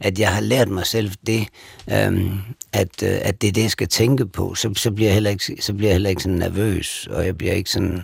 [0.00, 1.48] at jeg har lært mig selv det,
[1.92, 2.38] øhm,
[2.72, 5.30] at, øh, at det er det, jeg skal tænke på, så, så, bliver jeg heller
[5.30, 8.02] ikke, så bliver jeg heller ikke sådan nervøs, og jeg bliver ikke sådan,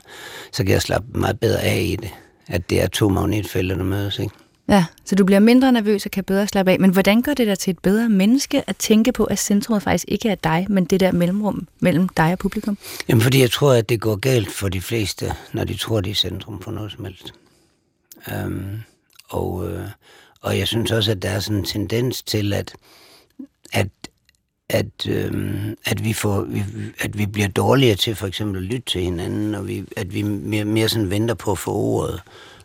[0.52, 2.10] så kan jeg slappe meget bedre af i det,
[2.48, 4.34] at det er to magnetfelter, der mødes, ikke?
[4.68, 6.80] Ja, så du bliver mindre nervøs og kan bedre slappe af.
[6.80, 10.04] Men hvordan gør det dig til et bedre menneske at tænke på, at centrumet faktisk
[10.08, 12.78] ikke er dig, men det der mellemrum mellem dig og publikum?
[13.08, 16.10] Jamen, fordi jeg tror, at det går galt for de fleste, når de tror, de
[16.10, 17.32] er centrum for noget som helst.
[18.46, 18.82] Um,
[19.32, 19.88] og, øh,
[20.40, 22.74] og jeg synes også, at der er sådan en tendens til, at,
[23.72, 23.88] at,
[24.68, 26.62] at, øh, at, vi får, vi,
[27.00, 30.22] at vi bliver dårligere til for eksempel at lytte til hinanden, og vi, at vi
[30.22, 32.20] mere, mere sådan venter på at få ordet.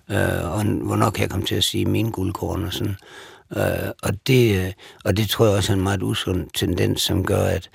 [0.09, 2.95] Øh, og hvornår kan jeg komme til at sige mine guldkorn og sådan.
[3.57, 4.73] Øh, og, det, øh,
[5.05, 7.69] og det tror jeg også er en meget usund tendens, som gør, at,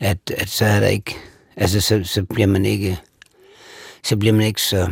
[0.00, 1.16] at, at så er der ikke,
[1.56, 3.00] altså så, så bliver man ikke
[4.04, 4.90] så bliver man ikke så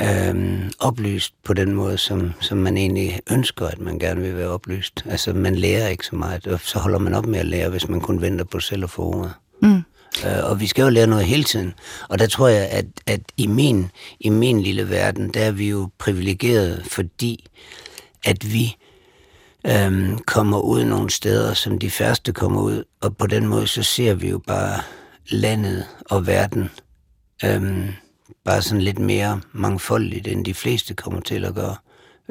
[0.00, 4.48] øh, oplyst på den måde, som, som man egentlig ønsker, at man gerne vil være
[4.48, 5.04] oplyst.
[5.06, 7.88] Altså, man lærer ikke så meget, og så holder man op med at lære, hvis
[7.88, 9.32] man kun venter på selv at få ordet.
[9.62, 9.82] Mm.
[10.26, 11.74] Øh, og vi skal jo lære noget hele tiden.
[12.08, 13.90] Og der tror jeg, at, at i, min,
[14.20, 17.46] i min lille verden, der er vi jo privilegeret, fordi
[18.24, 18.76] at vi
[19.66, 22.84] øhm, kommer ud nogle steder, som de færreste kommer ud.
[23.00, 24.80] Og på den måde, så ser vi jo bare
[25.28, 26.70] landet og verden
[27.44, 27.88] øhm,
[28.46, 31.76] bare sådan lidt mere mangfoldigt, end de fleste kommer til at gøre.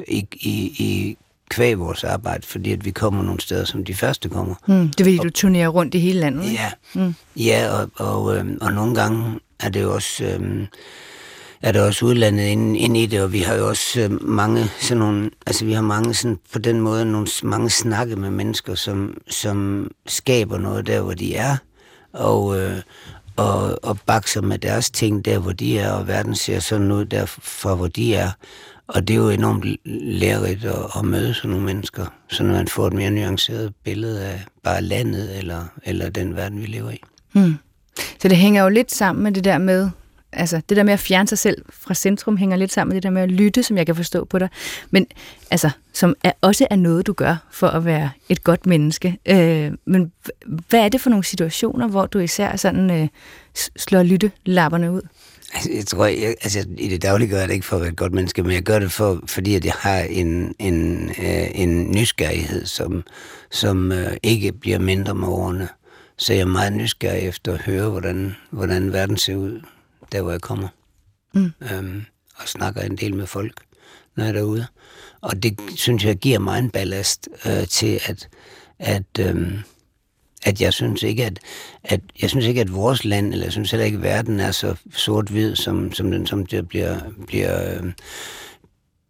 [0.08, 1.16] I, i, i
[1.50, 4.54] kvæg vores arbejde, fordi at vi kommer nogle steder, som de første kommer.
[4.66, 7.14] Mm, det vil du turnere rundt i hele landet, Ja, mm.
[7.36, 10.24] ja og, og, øh, og nogle gange er det jo også...
[10.24, 10.66] Øh,
[11.62, 14.64] er der også udlandet ind, ind i det, og vi har jo også øh, mange
[14.80, 18.74] sådan nogle, altså vi har mange sådan, på den måde nogle, mange snakke med mennesker,
[18.74, 21.56] som, som skaber noget der, hvor de er,
[22.12, 22.76] og, øh,
[23.36, 27.04] og, og bakser med deres ting der, hvor de er, og verden ser sådan ud
[27.04, 28.30] der fra, hvor de er.
[28.88, 29.64] Og det er jo enormt
[30.20, 34.44] lærerigt at, at møde sådan nogle mennesker, så man får et mere nuanceret billede af
[34.62, 37.00] bare landet, eller, eller den verden, vi lever i.
[37.32, 37.56] Mm.
[38.18, 39.90] Så det hænger jo lidt sammen med det der med,
[40.32, 43.02] altså det der med at fjerne sig selv fra centrum hænger lidt sammen med det
[43.02, 44.48] der med at lytte, som jeg kan forstå på dig,
[44.90, 45.06] men
[45.50, 49.18] altså, som er, også er noget, du gør for at være et godt menneske.
[49.26, 50.12] Øh, men
[50.68, 53.08] hvad er det for nogle situationer, hvor du især sådan øh,
[53.76, 55.02] slår lyttelapperne ud?
[55.54, 57.90] Altså, jeg tror, jeg, altså, i det daglige gør jeg det ikke for at være
[57.90, 61.46] et godt menneske, men jeg gør det for, fordi at jeg har en, en, øh,
[61.54, 63.04] en nysgerrighed, som,
[63.50, 65.68] som øh, ikke bliver mindre med årene.
[66.18, 69.60] Så jeg er meget nysgerrig efter at høre, hvordan, hvordan verden ser ud
[70.12, 70.68] der hvor jeg kommer.
[71.34, 71.52] Mm.
[71.72, 72.04] Øhm,
[72.36, 73.62] og snakker en del med folk,
[74.16, 74.66] når jeg er derude.
[75.20, 78.28] Og det synes jeg giver mig en ballast øh, til, at,
[78.78, 79.58] at, øhm,
[80.44, 81.38] at jeg synes ikke, at,
[81.84, 84.50] at jeg synes ikke, at vores land, eller jeg synes heller ikke, at verden er
[84.50, 87.92] så sort-hvid, som, som den som det bliver, bliver, øh,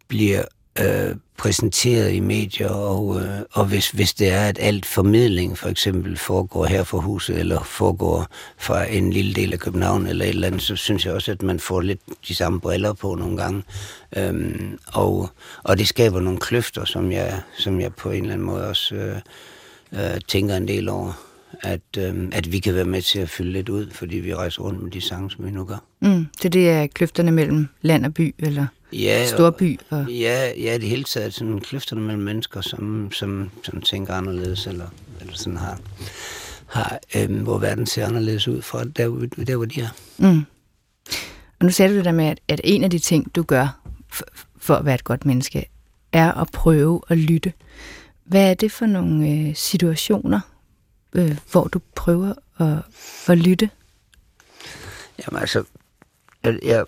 [0.09, 0.45] bliver
[0.81, 5.69] øh, præsenteret i medier, og, øh, og hvis, hvis det er, at alt formidling for
[5.69, 8.27] eksempel foregår her for huset, eller foregår
[8.59, 11.43] fra en lille del af København eller et eller andet, så synes jeg også, at
[11.43, 13.63] man får lidt de samme briller på nogle gange.
[14.17, 15.31] Øhm, og,
[15.63, 18.95] og det skaber nogle kløfter, som jeg, som jeg på en eller anden måde også
[18.95, 19.17] øh,
[19.93, 21.13] øh, tænker en del over
[21.63, 24.63] at, øh, at vi kan være med til at fylde lidt ud, fordi vi rejser
[24.63, 25.85] rundt med de sange, som vi nu gør.
[26.01, 29.79] Mm, så det er kløfterne mellem land og by, eller ja, storby?
[29.91, 30.11] Og...
[30.11, 34.87] Ja, ja, det hele taget sådan kløfterne mellem mennesker, som, som, som tænker anderledes, eller,
[35.21, 35.81] eller sådan har,
[36.67, 39.89] har øh, hvor verden ser anderledes ud fra der, der hvor de er.
[40.19, 40.45] Mm.
[41.59, 43.81] Og nu sagde du det der med, at, at en af de ting, du gør
[44.09, 44.25] for,
[44.59, 45.69] for at være et godt menneske,
[46.13, 47.53] er at prøve at lytte.
[48.25, 50.41] Hvad er det for nogle øh, situationer,
[51.13, 52.77] øh, hvor du prøver at,
[53.29, 53.71] at lytte?
[55.19, 55.65] Jamen altså,
[56.45, 56.85] jeg, jeg,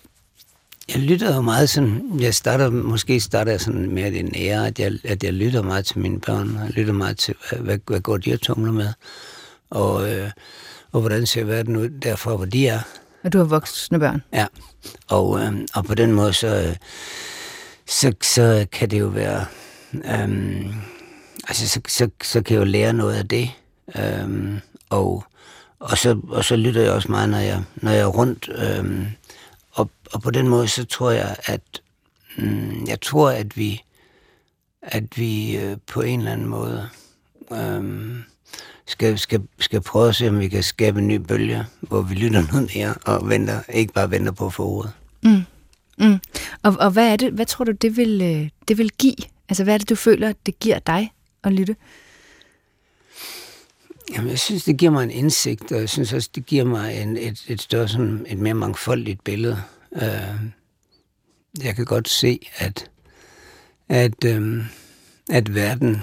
[0.94, 4.78] jeg lytter jo meget sådan, jeg starter, måske starter jeg sådan med en ære, at
[4.78, 8.00] jeg, at jeg lytter meget til mine børn, og jeg lytter meget til, hvad, hvad
[8.00, 8.92] går de og tumler med,
[9.70, 10.30] og, øh,
[10.92, 12.80] og hvordan ser verden ud derfra, hvor de er.
[13.24, 14.22] Og du har voksne børn?
[14.32, 14.46] Ja,
[15.08, 16.76] og, øh, og på den måde, så,
[17.86, 19.44] så, så kan det jo være,
[19.92, 20.66] øh,
[21.48, 23.50] altså så, så, så kan jeg jo lære noget af det,
[23.96, 24.60] Øhm,
[24.90, 25.24] og,
[25.80, 28.50] og, så, og så lytter jeg også meget, når jeg, når jeg er rundt.
[28.54, 29.06] Øhm,
[29.78, 31.82] og, og på den måde, så tror jeg, at
[32.38, 33.82] mm, jeg tror, at vi,
[34.82, 36.88] at vi øh, på en eller anden måde
[37.52, 38.14] øh,
[38.86, 42.14] skal, skal, skal prøve at se, om vi kan skabe en ny bølge, hvor vi
[42.14, 44.92] lytter noget mere og venter, ikke bare venter på at få ordet.
[45.22, 45.42] Mm.
[45.98, 46.18] Mm.
[46.62, 49.16] Og, og hvad er det, hvad tror du, det vil, øh, det vil give?
[49.48, 51.12] Altså, hvad er det, du føler, det giver dig
[51.44, 51.76] at lytte?
[54.14, 57.02] Jamen, jeg synes, det giver mig en indsigt, og jeg synes også, det giver mig
[57.02, 59.62] en, et, et større, sådan, et mere mangfoldigt billede.
[59.90, 60.02] Uh,
[61.64, 62.90] jeg kan godt se, at,
[63.88, 64.62] at, um,
[65.30, 66.02] at verden,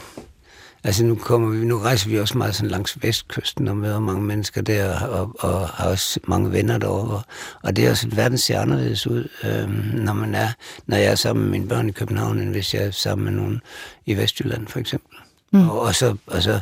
[0.84, 4.24] altså nu, kommer vi, nu rejser vi også meget sådan langs vestkysten og møder mange
[4.24, 7.22] mennesker der, og, og har også mange venner derovre.
[7.64, 10.50] Og det er også, at verden ser anderledes ud, uh, når man er,
[10.86, 13.34] når jeg er sammen med mine børn i København, end hvis jeg er sammen med
[13.34, 13.62] nogen
[14.06, 15.18] i Vestjylland, for eksempel.
[15.52, 15.70] Mm.
[15.70, 16.60] Og, og, så, og så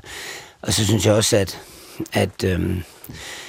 [0.64, 1.62] og så synes jeg også, at,
[2.14, 2.84] at, øhm,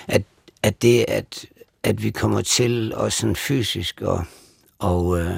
[0.08, 0.22] at,
[0.62, 1.46] at det, at,
[1.82, 4.24] at vi kommer til også sådan fysisk og,
[4.78, 5.36] og, øh,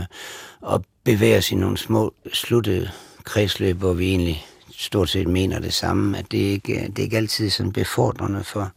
[0.60, 2.90] og bevæge os i nogle små sluttede
[3.24, 7.16] kredsløb, hvor vi egentlig stort set mener det samme, at det ikke det er ikke
[7.16, 8.72] altid sådan befordrende for,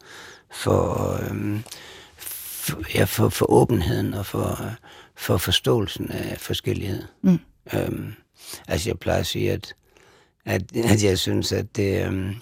[0.51, 1.63] for, øhm,
[2.17, 4.71] for, ja, for, for åbenheden og for,
[5.15, 7.03] for forståelsen af forskellighed.
[7.21, 7.39] Mm.
[7.73, 8.13] Øhm,
[8.67, 9.73] altså jeg plejer at sige, at,
[10.45, 12.35] at, at jeg synes, at det, øhm,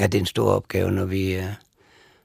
[0.00, 1.44] Ja, det er en stor opgave, når vi, uh,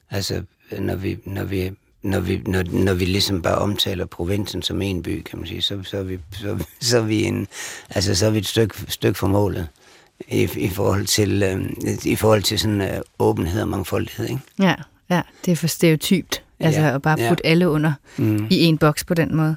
[0.10, 0.44] altså,
[0.80, 1.72] når vi, når vi,
[2.04, 5.62] når vi, når, når vi ligesom bare omtaler provinsen som en by, kan man sige,
[5.62, 7.48] så, så, er, vi, så, så er vi en,
[7.90, 9.68] altså, så er vi et stykke, stykke fra målet
[10.28, 12.88] i, i forhold til, uh, i forhold til sådan uh,
[13.20, 14.42] åbenhed og mangfoldighed, ikke?
[14.60, 14.76] Ja,
[15.10, 17.50] ja, det er for stereotypt, altså ja, at bare putte ja.
[17.50, 18.48] alle under mm.
[18.50, 19.56] i en boks på den måde.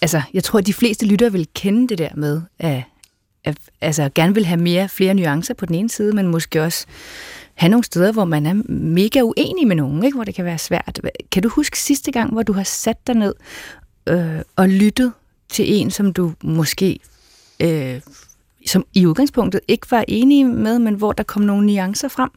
[0.00, 2.82] Altså, jeg tror, at de fleste lyttere vil kende det der med, at
[3.80, 6.86] altså gerne vil have mere, flere nuancer på den ene side, men måske også
[7.54, 10.16] have nogle steder, hvor man er mega uenig med nogen, ikke?
[10.16, 11.00] hvor det kan være svært.
[11.32, 13.34] Kan du huske sidste gang, hvor du har sat dig ned
[14.06, 15.12] øh, og lyttet
[15.48, 16.98] til en, som du måske
[17.60, 18.00] øh,
[18.66, 22.30] som i udgangspunktet ikke var enige med, men hvor der kom nogle nuancer frem?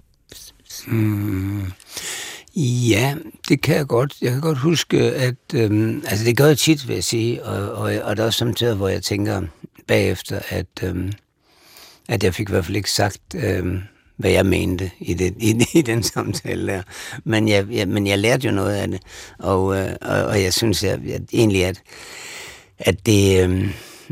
[0.87, 1.71] Mm.
[2.55, 3.15] Ja,
[3.49, 4.13] det kan jeg godt.
[4.21, 7.71] Jeg kan godt huske, at øhm, altså det gør jeg tit, vil jeg sige, og,
[7.71, 9.41] og, og der er også samtidig, hvor jeg tænker
[9.87, 11.11] bagefter, at, øhm,
[12.09, 13.81] at jeg fik i hvert fald ikke sagt, øhm,
[14.17, 16.81] hvad jeg mente i, det, i, i den samtale der.
[17.23, 19.01] Men jeg, jeg, men jeg lærte jo noget af det,
[19.39, 21.81] og, øh, og, og jeg synes jeg, at egentlig, at,
[22.79, 23.43] at det...
[23.43, 23.69] Øhm,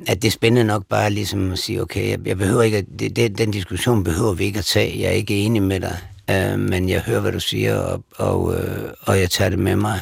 [0.07, 2.85] at det er spændende nok bare ligesom at sige, okay, jeg, jeg behøver ikke, at,
[2.99, 4.99] det, det, den diskussion behøver vi ikke at tage.
[4.99, 5.97] Jeg er ikke enig med dig,
[6.29, 9.75] øh, men jeg hører, hvad du siger, og, og, øh, og jeg tager det med
[9.75, 10.01] mig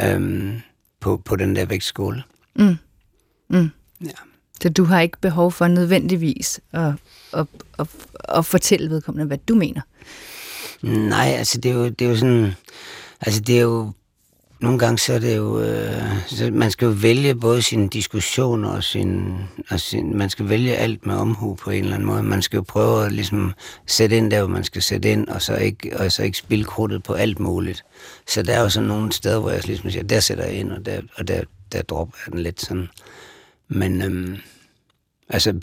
[0.00, 0.52] øh,
[1.00, 2.22] på, på den der vægtskole.
[2.56, 2.76] Mm.
[3.48, 3.70] Mm.
[4.04, 4.10] Ja.
[4.62, 6.92] Så du har ikke behov for nødvendigvis at,
[7.32, 7.46] at,
[7.78, 7.86] at,
[8.28, 9.80] at fortælle vedkommende, hvad du mener?
[10.82, 12.54] Nej, altså det er jo, det er jo sådan...
[13.20, 13.92] Altså det er jo
[14.60, 18.68] nogle gange så er det jo, øh, så man skal jo vælge både sine diskussioner
[18.68, 19.34] og sin,
[19.70, 22.22] og sin, man skal vælge alt med omhu på en eller anden måde.
[22.22, 23.52] Man skal jo prøve at ligesom
[23.86, 26.64] sætte ind der, hvor man skal sætte ind, og så ikke, og så ikke spille
[26.64, 27.84] krudtet på alt muligt.
[28.28, 30.72] Så der er jo sådan nogle steder, hvor jeg ligesom siger, der sætter jeg ind,
[30.72, 31.40] og der, og der,
[31.72, 32.88] der dropper jeg den lidt sådan.
[33.68, 34.36] Men øhm,
[35.28, 35.60] altså,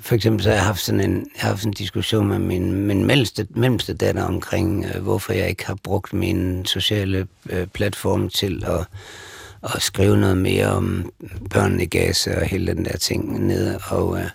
[0.00, 2.72] for eksempel så har jeg haft sådan en, jeg har haft en diskussion med min,
[2.72, 8.28] min mellemste, mellemste datter omkring, øh, hvorfor jeg ikke har brugt min sociale øh, platform
[8.28, 8.86] til at,
[9.74, 11.12] at skrive noget mere om
[11.50, 13.78] børnene i Gaza og hele den der ting ned.
[13.88, 14.30] Og, øh,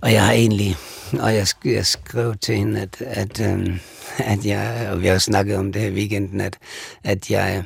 [0.00, 0.76] og jeg har egentlig,
[1.12, 3.78] og jeg, jeg skrev til hende, at, at, øh,
[4.18, 6.58] at jeg, og vi har snakket om det her weekenden, at,
[7.04, 7.64] at jeg,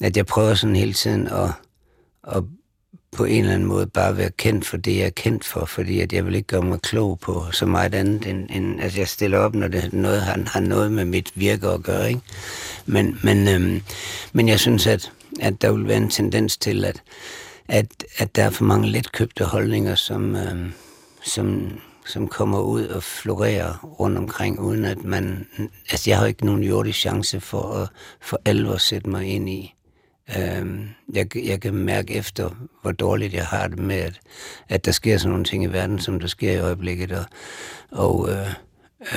[0.00, 1.50] at jeg prøver sådan hele tiden at,
[2.28, 2.42] at
[3.16, 6.00] på en eller anden måde bare være kendt for det, jeg er kendt for, fordi
[6.00, 9.08] at jeg vil ikke gøre mig klog på så meget andet, end, end at jeg
[9.08, 12.08] stiller op, når det noget, har, har noget med mit virke at gøre.
[12.08, 12.20] Ikke?
[12.86, 13.82] Men, men, øhm,
[14.32, 17.02] men jeg synes, at, at der vil være en tendens til, at,
[17.68, 20.72] at, at der er for mange letkøbte holdninger, som, øhm,
[21.24, 21.70] som,
[22.06, 25.46] som kommer ud og florerer rundt omkring, uden at man...
[25.90, 27.88] Altså, jeg har ikke nogen jordisk chance for at
[28.20, 29.74] for alvor sætte mig ind i,
[30.38, 32.50] Øhm, jeg, jeg kan mærke efter,
[32.82, 34.20] hvor dårligt jeg har det med, at,
[34.68, 37.24] at der sker sådan nogle ting i verden, som der sker i øjeblikket, og,
[37.90, 38.54] og øh,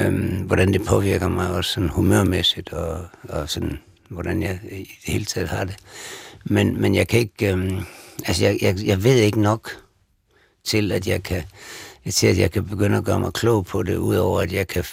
[0.01, 4.87] øh, hvordan det påvirker mig også sådan humørmæssigt, og, og sådan, hvordan jeg i det
[5.13, 5.75] hele taget har det.
[6.45, 7.81] Men, men jeg kan ikke, øh,
[8.25, 9.69] altså jeg, jeg, jeg ved ikke nok
[10.63, 11.43] til, at jeg kan,
[12.11, 14.83] til at jeg kan begynde at gøre mig klog på det, udover at jeg kan,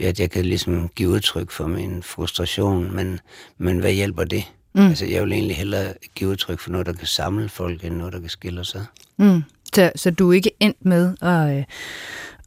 [0.00, 3.20] at jeg kan ligesom give udtryk for min frustration, men,
[3.58, 4.44] men hvad hjælper det?
[4.76, 4.88] Mm.
[4.88, 8.12] Altså, jeg vil egentlig hellere give udtryk for noget, der kan samle folk, end noget,
[8.12, 8.84] der kan skille sig.
[9.16, 9.42] Mm.
[9.74, 11.64] Så, så du er ikke endt med at, øh,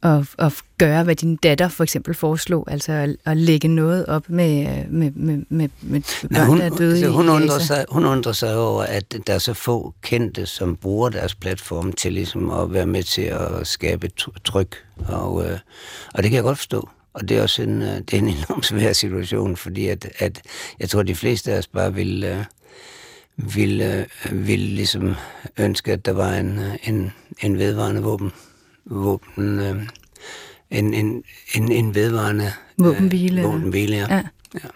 [0.02, 4.30] at, at gøre, hvad din datter for eksempel foreslog, altså at, at lægge noget op
[4.30, 6.02] med, øh, med, med, med, med
[6.34, 9.34] børn, hun, der er døde altså, hun, undrer sig, hun undrer sig over, at der
[9.34, 13.66] er så få kendte, som bruger deres platform til ligesom at være med til at
[13.66, 14.10] skabe
[14.44, 14.84] tryk.
[15.08, 15.58] Og, øh,
[16.14, 16.88] og det kan jeg godt forstå.
[17.12, 20.42] Og det er også en, øh, det er en enormt svær situation, fordi at, at
[20.80, 22.44] jeg tror, at de fleste af os bare vil, øh,
[23.54, 25.14] vil, øh, vil ligesom
[25.58, 28.30] ønske, at der var en, en, en vedvarende våben,
[28.84, 29.60] våben
[30.70, 33.42] en, en, en, en vedvarende våbenhvile.
[33.42, 34.22] våbenhvile ja.
[34.54, 34.68] ja.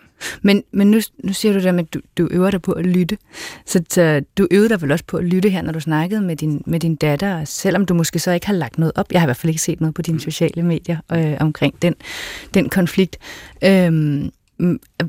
[0.43, 2.87] Men, men nu, nu siger du der med, at du, du øver dig på at
[2.87, 3.19] lytte.
[3.67, 6.37] Så, så du øvede dig vel også på at lytte her, når du snakkede med
[6.37, 9.13] din, med din datter, selvom du måske så ikke har lagt noget op.
[9.13, 10.21] Jeg har i hvert fald ikke set noget på dine mm.
[10.21, 11.95] sociale medier øh, omkring den,
[12.55, 13.19] den konflikt.
[13.65, 15.09] Øhm, Mm, øh,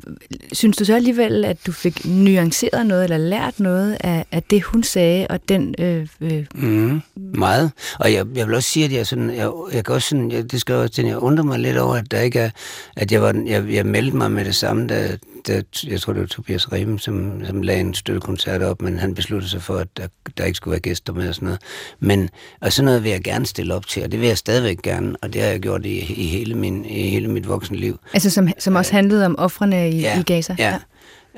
[0.52, 4.64] synes du så alligevel, at du fik nuanceret noget, eller lært noget af, af det,
[4.64, 5.76] hun sagde, og den...
[5.80, 6.46] Øh, øh...
[6.54, 7.72] Mm, meget.
[8.00, 10.52] Og jeg, jeg vil også sige, at jeg, sådan, jeg, jeg kan også sådan, jeg,
[10.52, 12.50] det skal også, jeg undrer mig lidt over, at der ikke er,
[12.96, 15.18] at jeg, var, jeg, jeg meldte mig med det samme, da,
[15.48, 19.16] da jeg tror, det var Tobias Riem, som, som lagde en støttekoncert op, men han
[19.16, 21.62] besluttede sig for, at der, der ikke skulle være gæster med og sådan noget.
[22.00, 22.30] Men,
[22.62, 25.16] og sådan noget vil jeg gerne stille op til, og det vil jeg stadigvæk gerne,
[25.22, 28.00] og det har jeg gjort i, i, hele, min, i hele mit voksenliv.
[28.14, 30.56] Altså som, som også handlede om offrene i, ja, i Gaza?
[30.60, 30.80] Ja.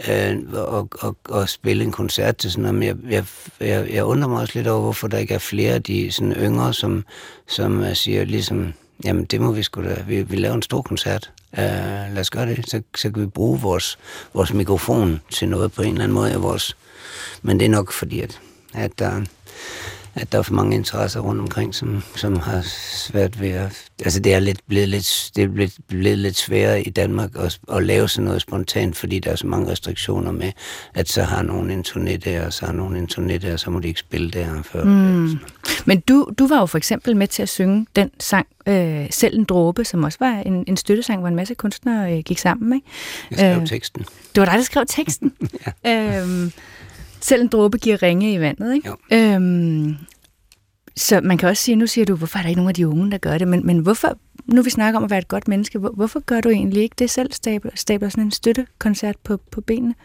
[0.09, 2.75] Øh, og, og, og spille en koncert til sådan noget.
[2.75, 3.25] Men jeg, jeg,
[3.59, 6.33] jeg, jeg undrer mig også lidt over, hvorfor der ikke er flere af de sådan
[6.33, 7.05] yngre, som,
[7.47, 8.73] som uh, siger ligesom,
[9.05, 11.31] jamen det må vi sgu da, vi, vi laver en stor koncert.
[11.53, 11.63] Uh,
[12.13, 13.97] lad os gøre det, så, så kan vi bruge vores,
[14.33, 16.35] vores mikrofon til noget på en eller anden måde.
[16.35, 16.77] Vores,
[17.41, 18.39] men det er nok fordi, at,
[18.73, 19.21] at der,
[20.17, 22.61] at der er for mange interesser rundt omkring, som, som har
[23.07, 23.83] svært ved at...
[24.03, 27.59] Altså det er, lidt, blevet, lidt, det er blevet, blevet lidt sværere i Danmark at,
[27.73, 30.51] at lave sådan noget spontant, fordi der er så mange restriktioner med,
[30.93, 33.59] at så har nogen en turné der, og så har nogen en turné der, og
[33.59, 34.83] så må de ikke spille der før.
[34.83, 35.39] Mm.
[35.85, 39.37] Men du, du var jo for eksempel med til at synge den sang, øh, Selv
[39.37, 42.73] en dråbe, som også var en, en støttesang, hvor en masse kunstnere øh, gik sammen.
[42.73, 42.87] Ikke?
[43.31, 44.05] Jeg skrev øh, teksten.
[44.35, 45.33] Det var dig, der skrev teksten?
[45.85, 46.21] ja.
[46.21, 46.51] øhm,
[47.27, 48.87] selv en dråbe giver ringe i vandet, ikke?
[48.89, 48.95] Jo.
[49.11, 49.95] Øhm,
[50.95, 52.87] så man kan også sige, nu siger du, hvorfor er der ikke nogen af de
[52.87, 55.47] unge, der gør det, men, men hvorfor, nu vi snakker om at være et godt
[55.47, 59.37] menneske, hvor, hvorfor gør du egentlig ikke det selv, stabler, stabler sådan en støttekoncert på,
[59.51, 59.95] på benene?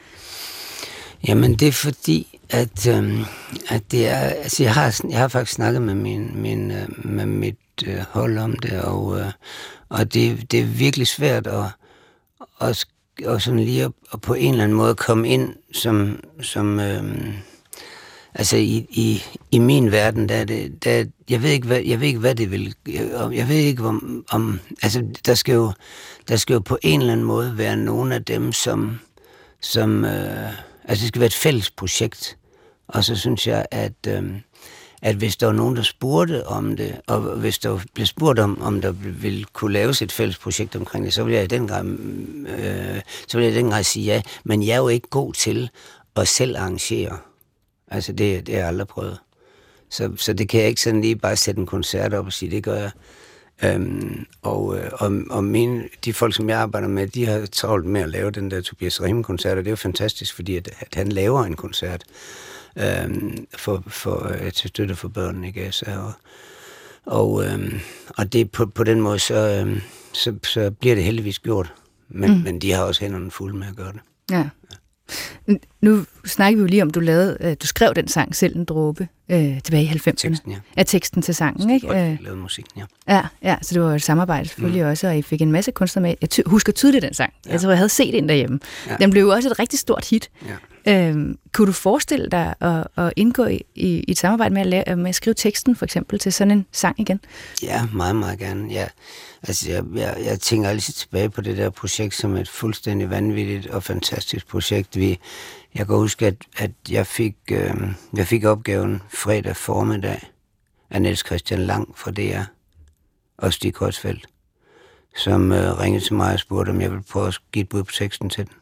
[1.29, 3.25] Jamen, det er fordi, at, øhm,
[3.69, 7.27] at det er, altså jeg har, jeg har faktisk snakket med, min, min, øh, med
[7.27, 7.57] mit
[7.87, 9.27] øh, hold om det, og, øh,
[9.89, 11.65] og det, det er virkelig svært at,
[12.61, 12.85] at,
[13.25, 17.35] og sådan lige at, at på en eller anden måde komme ind som, som øh,
[18.35, 22.01] altså i, i, i min verden, der er det, der, jeg ved ikke, hvad, jeg
[22.01, 25.73] ved ikke, hvad det vil, jeg, jeg ved ikke, om, om altså der skal, jo,
[26.29, 28.99] der skal jo på en eller anden måde være nogle af dem, som,
[29.61, 30.53] som øh,
[30.85, 32.37] altså det skal være et fælles projekt,
[32.89, 34.23] og så synes jeg, at, øh,
[35.03, 38.63] at hvis der var nogen, der spurgte om det, og hvis der blev spurgt om,
[38.63, 41.69] om der ville kunne laves et fælles projekt omkring det, så ville jeg i den
[41.69, 44.23] grad, øh, så ville jeg i den grad sige ja.
[44.45, 45.71] Men jeg er jo ikke god til
[46.17, 47.19] at selv arrangere.
[47.89, 49.19] Altså, det, det har jeg aldrig prøvet.
[49.91, 52.51] Så, så det kan jeg ikke sådan lige bare sætte en koncert op og sige,
[52.51, 52.91] det gør jeg.
[53.65, 57.87] Øhm, og, øh, og, og mine, de folk, som jeg arbejder med, de har travlt
[57.87, 60.95] med at lave den der Tobias Rehm-koncert, og det er jo fantastisk, fordi at, at
[60.95, 62.05] han laver en koncert
[62.77, 65.99] øhm, for, for, øh, til støtte for børnene i Gaza.
[65.99, 66.13] Og,
[67.07, 69.81] og, øhm, og det på, på den måde, så, øhm,
[70.13, 71.73] så, så bliver det heldigvis gjort.
[72.09, 72.41] Men, mm.
[72.41, 74.01] men de har også hænderne fulde med at gøre det.
[74.31, 74.49] Ja.
[75.83, 78.65] Nu snakker vi jo lige om, du lavede, øh, du skrev den sang selv, en
[78.65, 80.13] dråbe, øh, tilbage i 90'erne.
[80.13, 80.57] Teksten, ja.
[80.77, 81.93] Ja, teksten til sangen, ikke?
[81.93, 83.15] Jeg lavede musikken, ja.
[83.15, 84.89] Ja, ja, så det var et samarbejde selvfølgelig mm.
[84.91, 86.15] også, og I fik en masse kunstnere med.
[86.21, 87.33] Jeg ty- husker tydeligt den sang.
[87.47, 87.53] Ja.
[87.53, 88.61] Jeg tror, jeg havde set den derhjemme.
[88.89, 88.97] Ja.
[88.97, 90.31] Den blev jo også et rigtig stort hit.
[90.47, 90.55] Ja.
[90.87, 94.67] Øhm, kunne du forestille dig at, at indgå i, i, i et samarbejde med at,
[94.67, 97.21] lave, med at skrive teksten, for eksempel, til sådan en sang igen?
[97.63, 98.73] Ja, meget, meget gerne.
[98.73, 98.87] Ja.
[99.43, 103.67] Altså, jeg, jeg, jeg tænker altid tilbage på det der projekt som et fuldstændig vanvittigt
[103.67, 104.97] og fantastisk projekt.
[104.97, 105.19] Vi,
[105.75, 107.75] jeg kan huske, at, at jeg, fik, øh,
[108.17, 110.21] jeg fik opgaven fredag formiddag
[110.91, 112.43] af Niels Christian Lang fra DR
[113.39, 114.27] og Stig Korsfeldt,
[115.17, 117.83] som øh, ringede til mig og spurgte, om jeg ville prøve at give et bud
[117.83, 118.55] på teksten til den.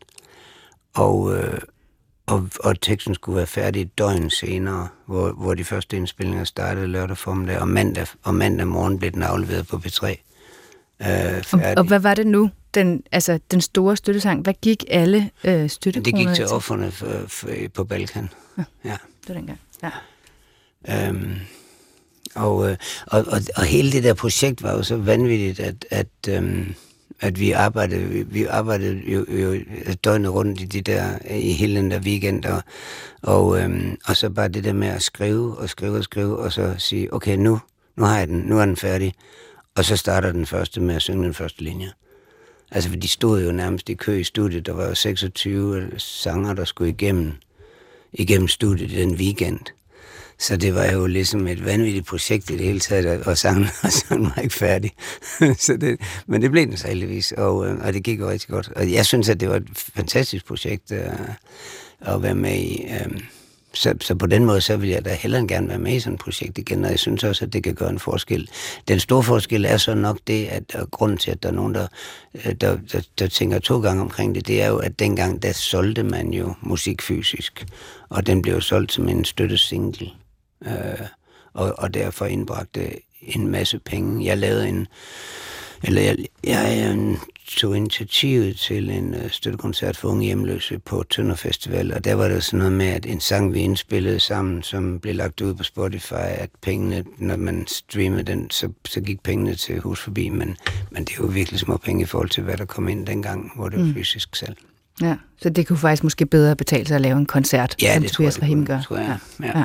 [0.95, 1.59] Og, øh,
[2.27, 6.87] og, og teksten skulle være færdig et døgn senere, hvor, hvor de første indspillinger startede
[6.87, 10.07] lørdag formiddag, og mandag, og mandag morgen blev den afleveret på P3.
[11.03, 14.43] Øh, og, og hvad var det nu, den, altså, den store støttesang?
[14.43, 18.29] Hvad gik alle øh, støttekroner Det gik til offerne for, for, på Balkan.
[18.59, 18.97] Ja, ja.
[19.21, 19.61] det var dengang.
[19.83, 21.09] Ja.
[21.09, 21.35] Øhm,
[22.35, 26.09] og, øh, og, og, og hele det der projekt var jo så vanvittigt, at, at
[26.29, 26.75] øhm,
[27.21, 29.61] at vi arbejdede, vi, vi arbejdede jo, jo
[30.05, 32.63] døgnet rundt i de der, i hele den der weekend, og,
[33.23, 36.53] og, øhm, og så bare det der med at skrive og skrive og skrive, og
[36.53, 37.61] så sige, okay, nu,
[37.97, 39.15] nu har jeg den, nu er den færdig,
[39.77, 41.93] og så starter den første med at synge den første linje.
[42.71, 46.55] Altså, for de stod jo nærmest i kø i studiet, der var jo 26 sanger,
[46.55, 47.33] der skulle igennem,
[48.13, 49.61] igennem studiet den weekend.
[50.39, 53.93] Så det var jo ligesom et vanvittigt projekt i det hele taget, og sangen, og
[53.93, 54.93] sangen var ikke færdig.
[55.67, 58.49] så det, men det blev den så heldigvis, og, øh, og det gik jo rigtig
[58.49, 58.73] godt.
[58.77, 61.09] Og jeg synes, at det var et fantastisk projekt øh,
[62.01, 62.85] at være med i.
[62.85, 63.21] Øh
[63.75, 66.15] så, så på den måde, så vil jeg da hellere gerne være med i sådan
[66.15, 68.51] et projekt igen, og jeg synes også, at det kan gøre en forskel.
[68.89, 71.75] Den store forskel er så nok det, at og grunden til, at der er nogen,
[71.75, 71.87] der,
[72.35, 75.53] øh, der, der, der tænker to gange omkring det, det er jo, at dengang, der
[75.53, 77.67] solgte man jo musik fysisk,
[78.09, 80.11] og den blev solgt som en støttesingle
[80.67, 81.07] øh,
[81.55, 82.91] og, og derfor indbragte
[83.23, 84.27] en masse penge.
[84.27, 84.87] Jeg lavede en,
[85.83, 87.17] eller jeg, jeg jeg
[87.57, 92.29] tog initiativet til en uh, støttekoncert for unge hjemløse på Tønder Festival, og der var
[92.29, 95.63] der sådan noget med, at en sang, vi indspillede sammen, som blev lagt ud på
[95.63, 100.57] Spotify, at pengene, når man streamede den, så, så gik pengene til hus forbi, men,
[100.91, 103.53] men det er jo virkelig små penge i forhold til, hvad der kom ind dengang,
[103.57, 103.95] hvor det var mm.
[103.95, 104.57] fysisk salg.
[105.03, 108.03] Ja, så det kunne faktisk måske bedre betale sig at lave en koncert, ja, som
[108.03, 108.81] det Tobias Rahim gør.
[108.81, 109.19] Tror jeg.
[109.41, 109.47] Ja.
[109.47, 109.59] Ja.
[109.59, 109.65] Ja.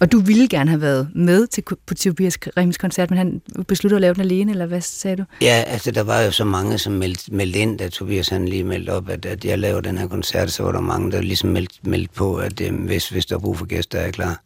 [0.00, 3.96] Og du ville gerne have været med til, på Tobias Rahims koncert, men han besluttede
[3.96, 5.24] at lave den alene, eller hvad sagde du?
[5.40, 8.64] Ja, altså der var jo så mange, som meldte, meldte ind, da Tobias han lige
[8.64, 11.50] meldte op, at, at jeg laver den her koncert, så var der mange, der ligesom
[11.50, 14.42] meldte, meldte på, at øh, hvis, hvis der er brug for gæster, er jeg klar.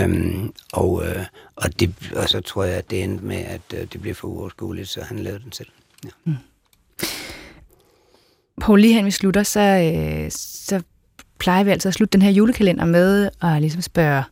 [0.00, 1.24] Øhm, og, øh,
[1.56, 4.28] og, det, og så tror jeg, at det endte med, at øh, det blev for
[4.28, 5.68] uoverskueligt, så han lavede den selv.
[6.04, 6.10] Ja.
[6.24, 6.34] Mm
[8.60, 10.82] på lige her, vi slutter, så, øh, så
[11.38, 14.22] plejer vi altså at slutte den her julekalender med at ligesom spørge,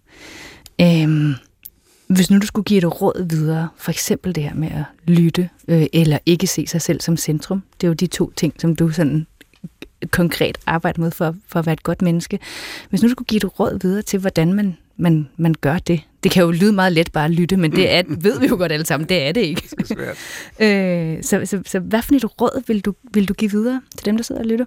[0.81, 1.35] øh,
[2.09, 5.49] hvis nu du skulle give et råd videre, for eksempel det her med at lytte,
[5.69, 8.77] øh, eller ikke se sig selv som centrum, det er jo de to ting, som
[8.77, 9.27] du sådan
[10.11, 12.39] konkret arbejder med for, for at være et godt menneske.
[12.91, 16.01] Hvis nu du skulle give et råd videre til, hvordan man, man, man gør det.
[16.23, 18.57] Det kan jo lyde meget let bare at lytte, men det er, ved vi jo
[18.57, 19.63] godt alle sammen, det er det ikke.
[19.71, 20.17] Det er svært.
[21.17, 24.07] øh, så, så, så hvad for et råd vil du, vil du give videre til
[24.07, 24.65] dem, der sidder og lytter?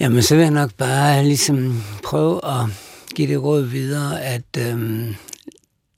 [0.00, 2.66] Jamen, så vil jeg nok bare ligesom prøve at
[3.14, 5.14] give det råd videre, at øhm,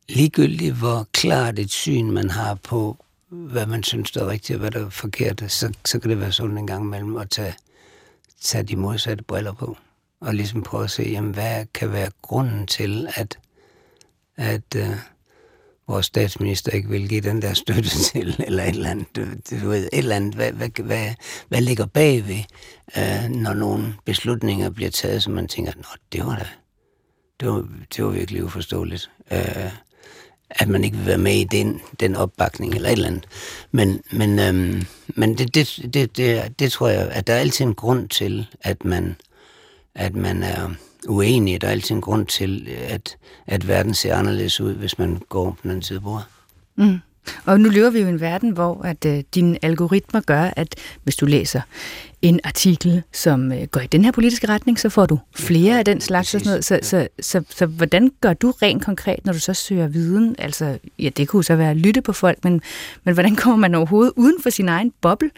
[0.09, 4.61] ligegyldigt hvor klart et syn man har på, hvad man synes der er rigtigt og
[4.61, 7.55] hvad der er forkert, så, så kan det være sådan en gang imellem at tage,
[8.41, 9.77] tage de modsatte briller på.
[10.21, 13.39] Og ligesom prøve at se, jamen, hvad kan være grunden til, at,
[14.41, 14.97] at øh,
[15.89, 19.69] vores statsminister ikke vil give den der støtte til, eller et eller andet, du, du
[19.69, 21.15] ved, et eller andet, hvad, hvad, hvad,
[21.49, 22.45] hvad ligger bagved,
[22.97, 26.47] øh, når nogle beslutninger bliver taget, som man tænker, nå, det var da,
[27.41, 29.11] det var, det var virkelig uforståeligt.
[29.33, 29.73] Øh,
[30.51, 33.25] at man ikke vil være med i den, den opbakning eller et eller andet.
[33.71, 37.65] Men, men, øhm, men det, det, det, det, det tror jeg, at der er altid
[37.65, 39.17] en grund til, at man,
[39.95, 40.71] at man er
[41.09, 41.61] uenig.
[41.61, 45.51] Der er altid en grund til, at, at verden ser anderledes ud, hvis man går
[45.51, 46.25] på den anden side af bordet.
[46.77, 46.99] Mm.
[47.45, 50.75] Og nu lever vi jo i en verden, hvor at øh, dine algoritmer gør, at
[51.03, 51.61] hvis du læser
[52.23, 55.85] en artikel, som øh, går i den her politiske retning, så får du flere af
[55.85, 56.65] den slags og sådan noget.
[56.65, 60.37] Så, så, så, så, så hvordan gør du rent konkret, når du så søger viden?
[60.39, 62.61] Altså, ja, det kunne så være at lytte på folk, men,
[63.05, 65.31] men hvordan kommer man overhovedet uden for sin egen boble?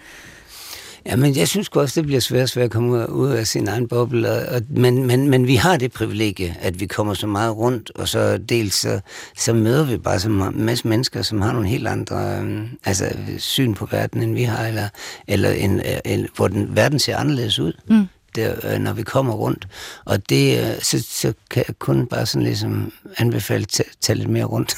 [1.07, 3.89] Ja, men jeg synes også, det bliver svært, svært at komme ud af sin egen
[3.89, 4.31] boble.
[4.31, 7.91] Og, og, men, men, men vi har det privilegie, at vi kommer så meget rundt,
[7.95, 9.01] og så dels så,
[9.37, 13.17] så møder vi bare så en masse mennesker, som har nogle helt andre øh, altså,
[13.39, 14.89] syn på verden, end vi har, eller,
[15.29, 17.73] eller en, en, hvor den, verden ser anderledes ud.
[17.87, 19.69] Mm der, øh, når vi kommer rundt.
[20.05, 24.31] Og det, øh, så, så kan jeg kun bare sådan ligesom anbefale at tage lidt
[24.31, 24.75] mere rundt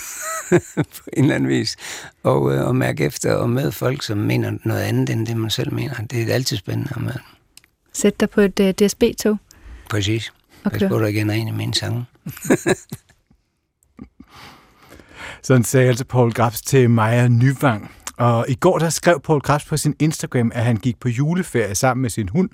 [0.97, 1.77] på en eller anden vis.
[2.23, 5.51] Og, øh, og mærke efter og med folk, som mener noget andet end det, man
[5.51, 5.95] selv mener.
[5.95, 7.21] Det er altid spændende at møde.
[7.93, 9.39] Sæt dig på et uh, DSB-tog.
[9.91, 10.33] Præcis.
[10.65, 10.81] Okay.
[10.81, 12.05] Jeg der igen er en af mine sange.
[15.43, 17.91] Sådan sagde altså Paul Grabs til Maja Nyvang.
[18.19, 21.75] Og i går der skrev Paul Krabs på sin Instagram, at han gik på juleferie
[21.75, 22.51] sammen med sin hund,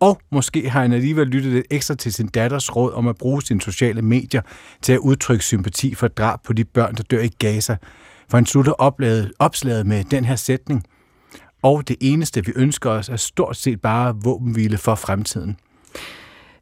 [0.00, 3.42] og måske har han alligevel lyttet lidt ekstra til sin datters råd om at bruge
[3.42, 4.42] sine sociale medier
[4.82, 7.76] til at udtrykke sympati for drab på de børn, der dør i Gaza.
[8.28, 10.84] For han slutter oplaget, opslaget med den her sætning.
[11.62, 15.56] Og det eneste, vi ønsker os, er stort set bare våbenhvile for fremtiden.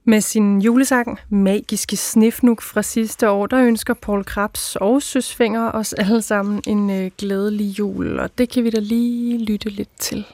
[0.04, 5.92] Med sin julesang Magiske Snifnuk fra sidste år, der ønsker Paul Krabs og Søsfinger os
[5.92, 10.26] alle sammen en øh, glædelig jul, og det kan vi da lige lytte lidt til.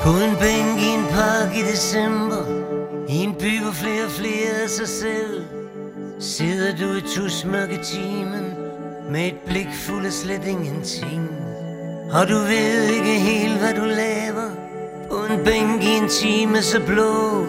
[0.00, 2.44] På en bænk i en park i december
[3.08, 5.44] I en by, hvor flere og flere af sig selv
[6.18, 8.44] Sidder du i tusmørke timen
[9.10, 11.33] Med et blik fuld af slet ingenting
[12.12, 14.50] og du ved ikke helt, hvad du laver.
[15.10, 17.46] På en bænk i en time så blå.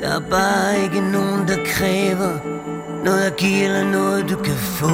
[0.00, 2.60] Der er bare ikke nogen, der kræver
[3.04, 4.86] Noget at give eller noget, du kan få.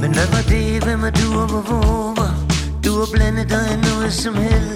[0.00, 2.34] Men hvad var det, hvem er du og hvor var
[2.84, 4.75] Du har blandet dig i noget som helst.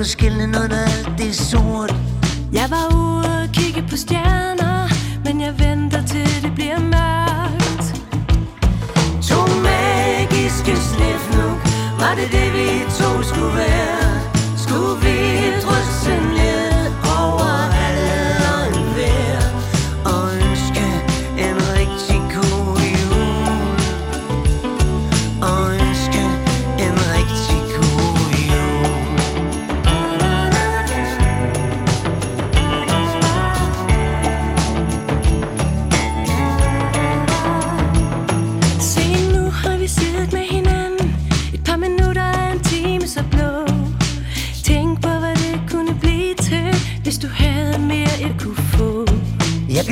[0.00, 1.94] Du skille noget, når alt det er sort?
[2.52, 4.88] Jeg var ude og kigge på stjerner
[5.24, 7.86] Men jeg venter til det bliver mørkt
[9.28, 11.58] To magiske snifnuk
[12.00, 14.04] Var det det, vi to skulle være?
[14.56, 15.16] Skulle vi
[15.64, 15.99] drøse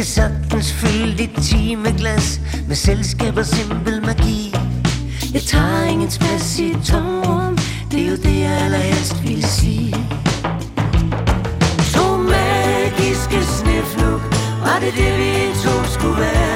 [0.08, 4.54] sagtens fylde dit timeglas Med selskab og simpel magi.
[5.34, 7.58] Jeg tager ingen plads i tomrum
[7.90, 9.94] Det er jo det jeg allerhelst vil sige.
[11.94, 14.22] To magiske snifnuk
[14.64, 16.47] Var det det vi to skulle være?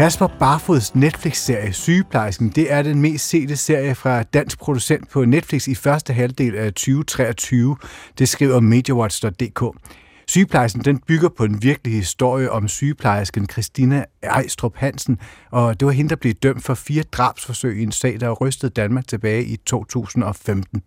[0.00, 5.68] Kasper Barfods Netflix-serie Sygeplejersken, det er den mest sete serie fra dansk producent på Netflix
[5.68, 7.76] i første halvdel af 2023.
[8.18, 9.62] Det skriver MediaWatch.dk.
[10.28, 15.18] Sygeplejersken den bygger på en virkelig historie om sygeplejersken Christina Ejstrup Hansen,
[15.50, 18.72] og det var hende, der blev dømt for fire drabsforsøg i en sag, der rystede
[18.72, 20.82] Danmark tilbage i 2015.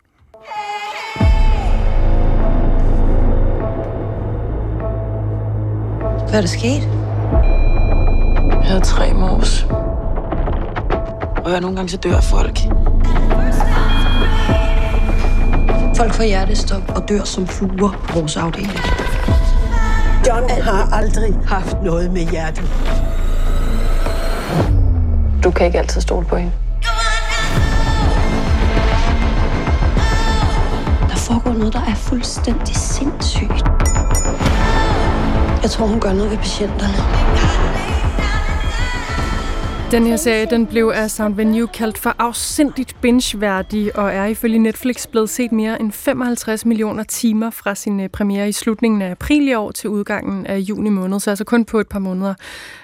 [6.29, 7.02] Hvad er der sket?
[8.63, 9.65] Jeg havde tre mås.
[11.45, 12.59] Og jeg nogle gange så dør folk.
[15.97, 18.79] Folk får hjertestop og dør som fluer på vores afdeling.
[20.27, 22.63] John har aldrig haft noget med hjertet.
[25.43, 26.51] Du kan ikke altid stole på hende.
[31.09, 33.63] Der foregår noget, der er fuldstændig sindssygt.
[35.63, 36.93] Jeg tror, hun gør noget ved patienterne.
[39.93, 44.59] Den her serie den blev af Sound Venue kaldt for afsindigt binge-værdig og er ifølge
[44.59, 49.11] Netflix blevet set mere end 55 millioner timer fra sin øh, premiere i slutningen af
[49.11, 52.33] april i år til udgangen af juni måned, så altså kun på et par måneder.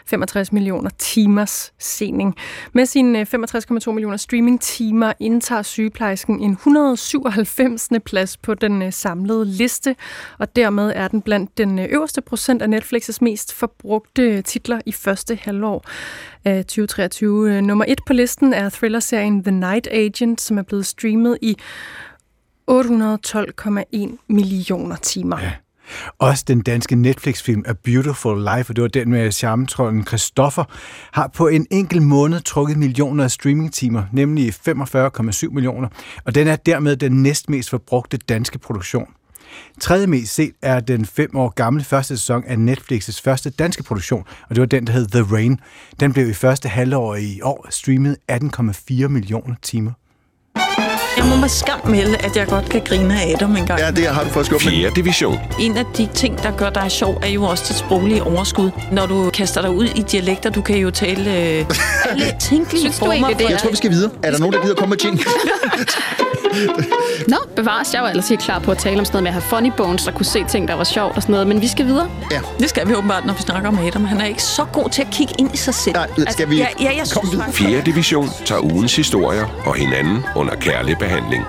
[0.09, 2.35] 65 millioner timers sening.
[2.73, 7.89] Med sine øh, 65,2 millioner streaming-timer indtager sygeplejersken en 197.
[8.05, 9.95] plads på den øh, samlede liste,
[10.37, 14.91] og dermed er den blandt den øh, øverste procent af Netflix' mest forbrugte titler i
[14.91, 15.85] første halvår
[16.45, 17.61] af 2023.
[17.61, 21.55] Nummer et på listen er thrillerserien The Night Agent, som er blevet streamet i
[22.71, 25.39] 812,1 millioner timer.
[25.39, 25.51] Ja.
[26.19, 30.63] Også den danske Netflix-film A Beautiful Life, og det var den med charmetrollen Christoffer,
[31.11, 35.87] har på en enkelt måned trukket millioner af streamingtimer, nemlig 45,7 millioner,
[36.25, 39.07] og den er dermed den næstmest forbrugte danske produktion.
[39.81, 44.23] Tredje mest set er den fem år gamle første sæson af Netflix's første danske produktion,
[44.49, 45.59] og det var den, der hed The Rain.
[45.99, 49.91] Den blev i første halvår i år streamet 18,4 millioner timer.
[51.19, 53.79] Jeg må med skam melde, at jeg godt kan grine af Adam en gang.
[53.79, 54.69] Ja, det har du fået skubbet.
[54.69, 54.91] 4.
[54.95, 55.39] division.
[55.59, 58.71] En af de ting, der gør dig sjov, er jo også dit sproglige overskud.
[58.91, 61.65] Når du kaster dig ud i dialekter, du kan jo tale øh,
[62.11, 63.29] alle tænkelige former.
[63.49, 64.11] Jeg tror, vi skal videre.
[64.23, 65.23] Er der nogen, der gider komme med jingle?
[67.27, 67.93] Nå, bevares.
[67.93, 69.71] Jeg var ellers helt klar på at tale om sådan noget med at have funny
[69.77, 71.47] bones og kunne se ting, der var sjovt og sådan noget.
[71.47, 72.09] Men vi skal videre.
[72.31, 72.39] Ja.
[72.59, 74.05] Det skal vi åbenbart, når vi snakker om Adam.
[74.05, 75.95] Han er ikke så god til at kigge ind i sig selv.
[75.95, 77.51] Nej, skal vi ja, ja, jeg komme videre?
[77.51, 77.81] 4.
[77.81, 81.43] division tager ugens historier og hinanden under kærlig behandling.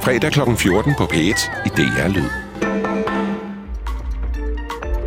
[0.00, 0.40] Fredag kl.
[0.56, 2.28] 14 på P1 i DR Lyd.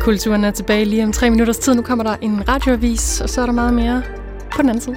[0.00, 1.74] Kulturen er tilbage lige om tre minutters tid.
[1.74, 4.02] Nu kommer der en radioavis, og så er der meget mere
[4.52, 4.96] på den anden side.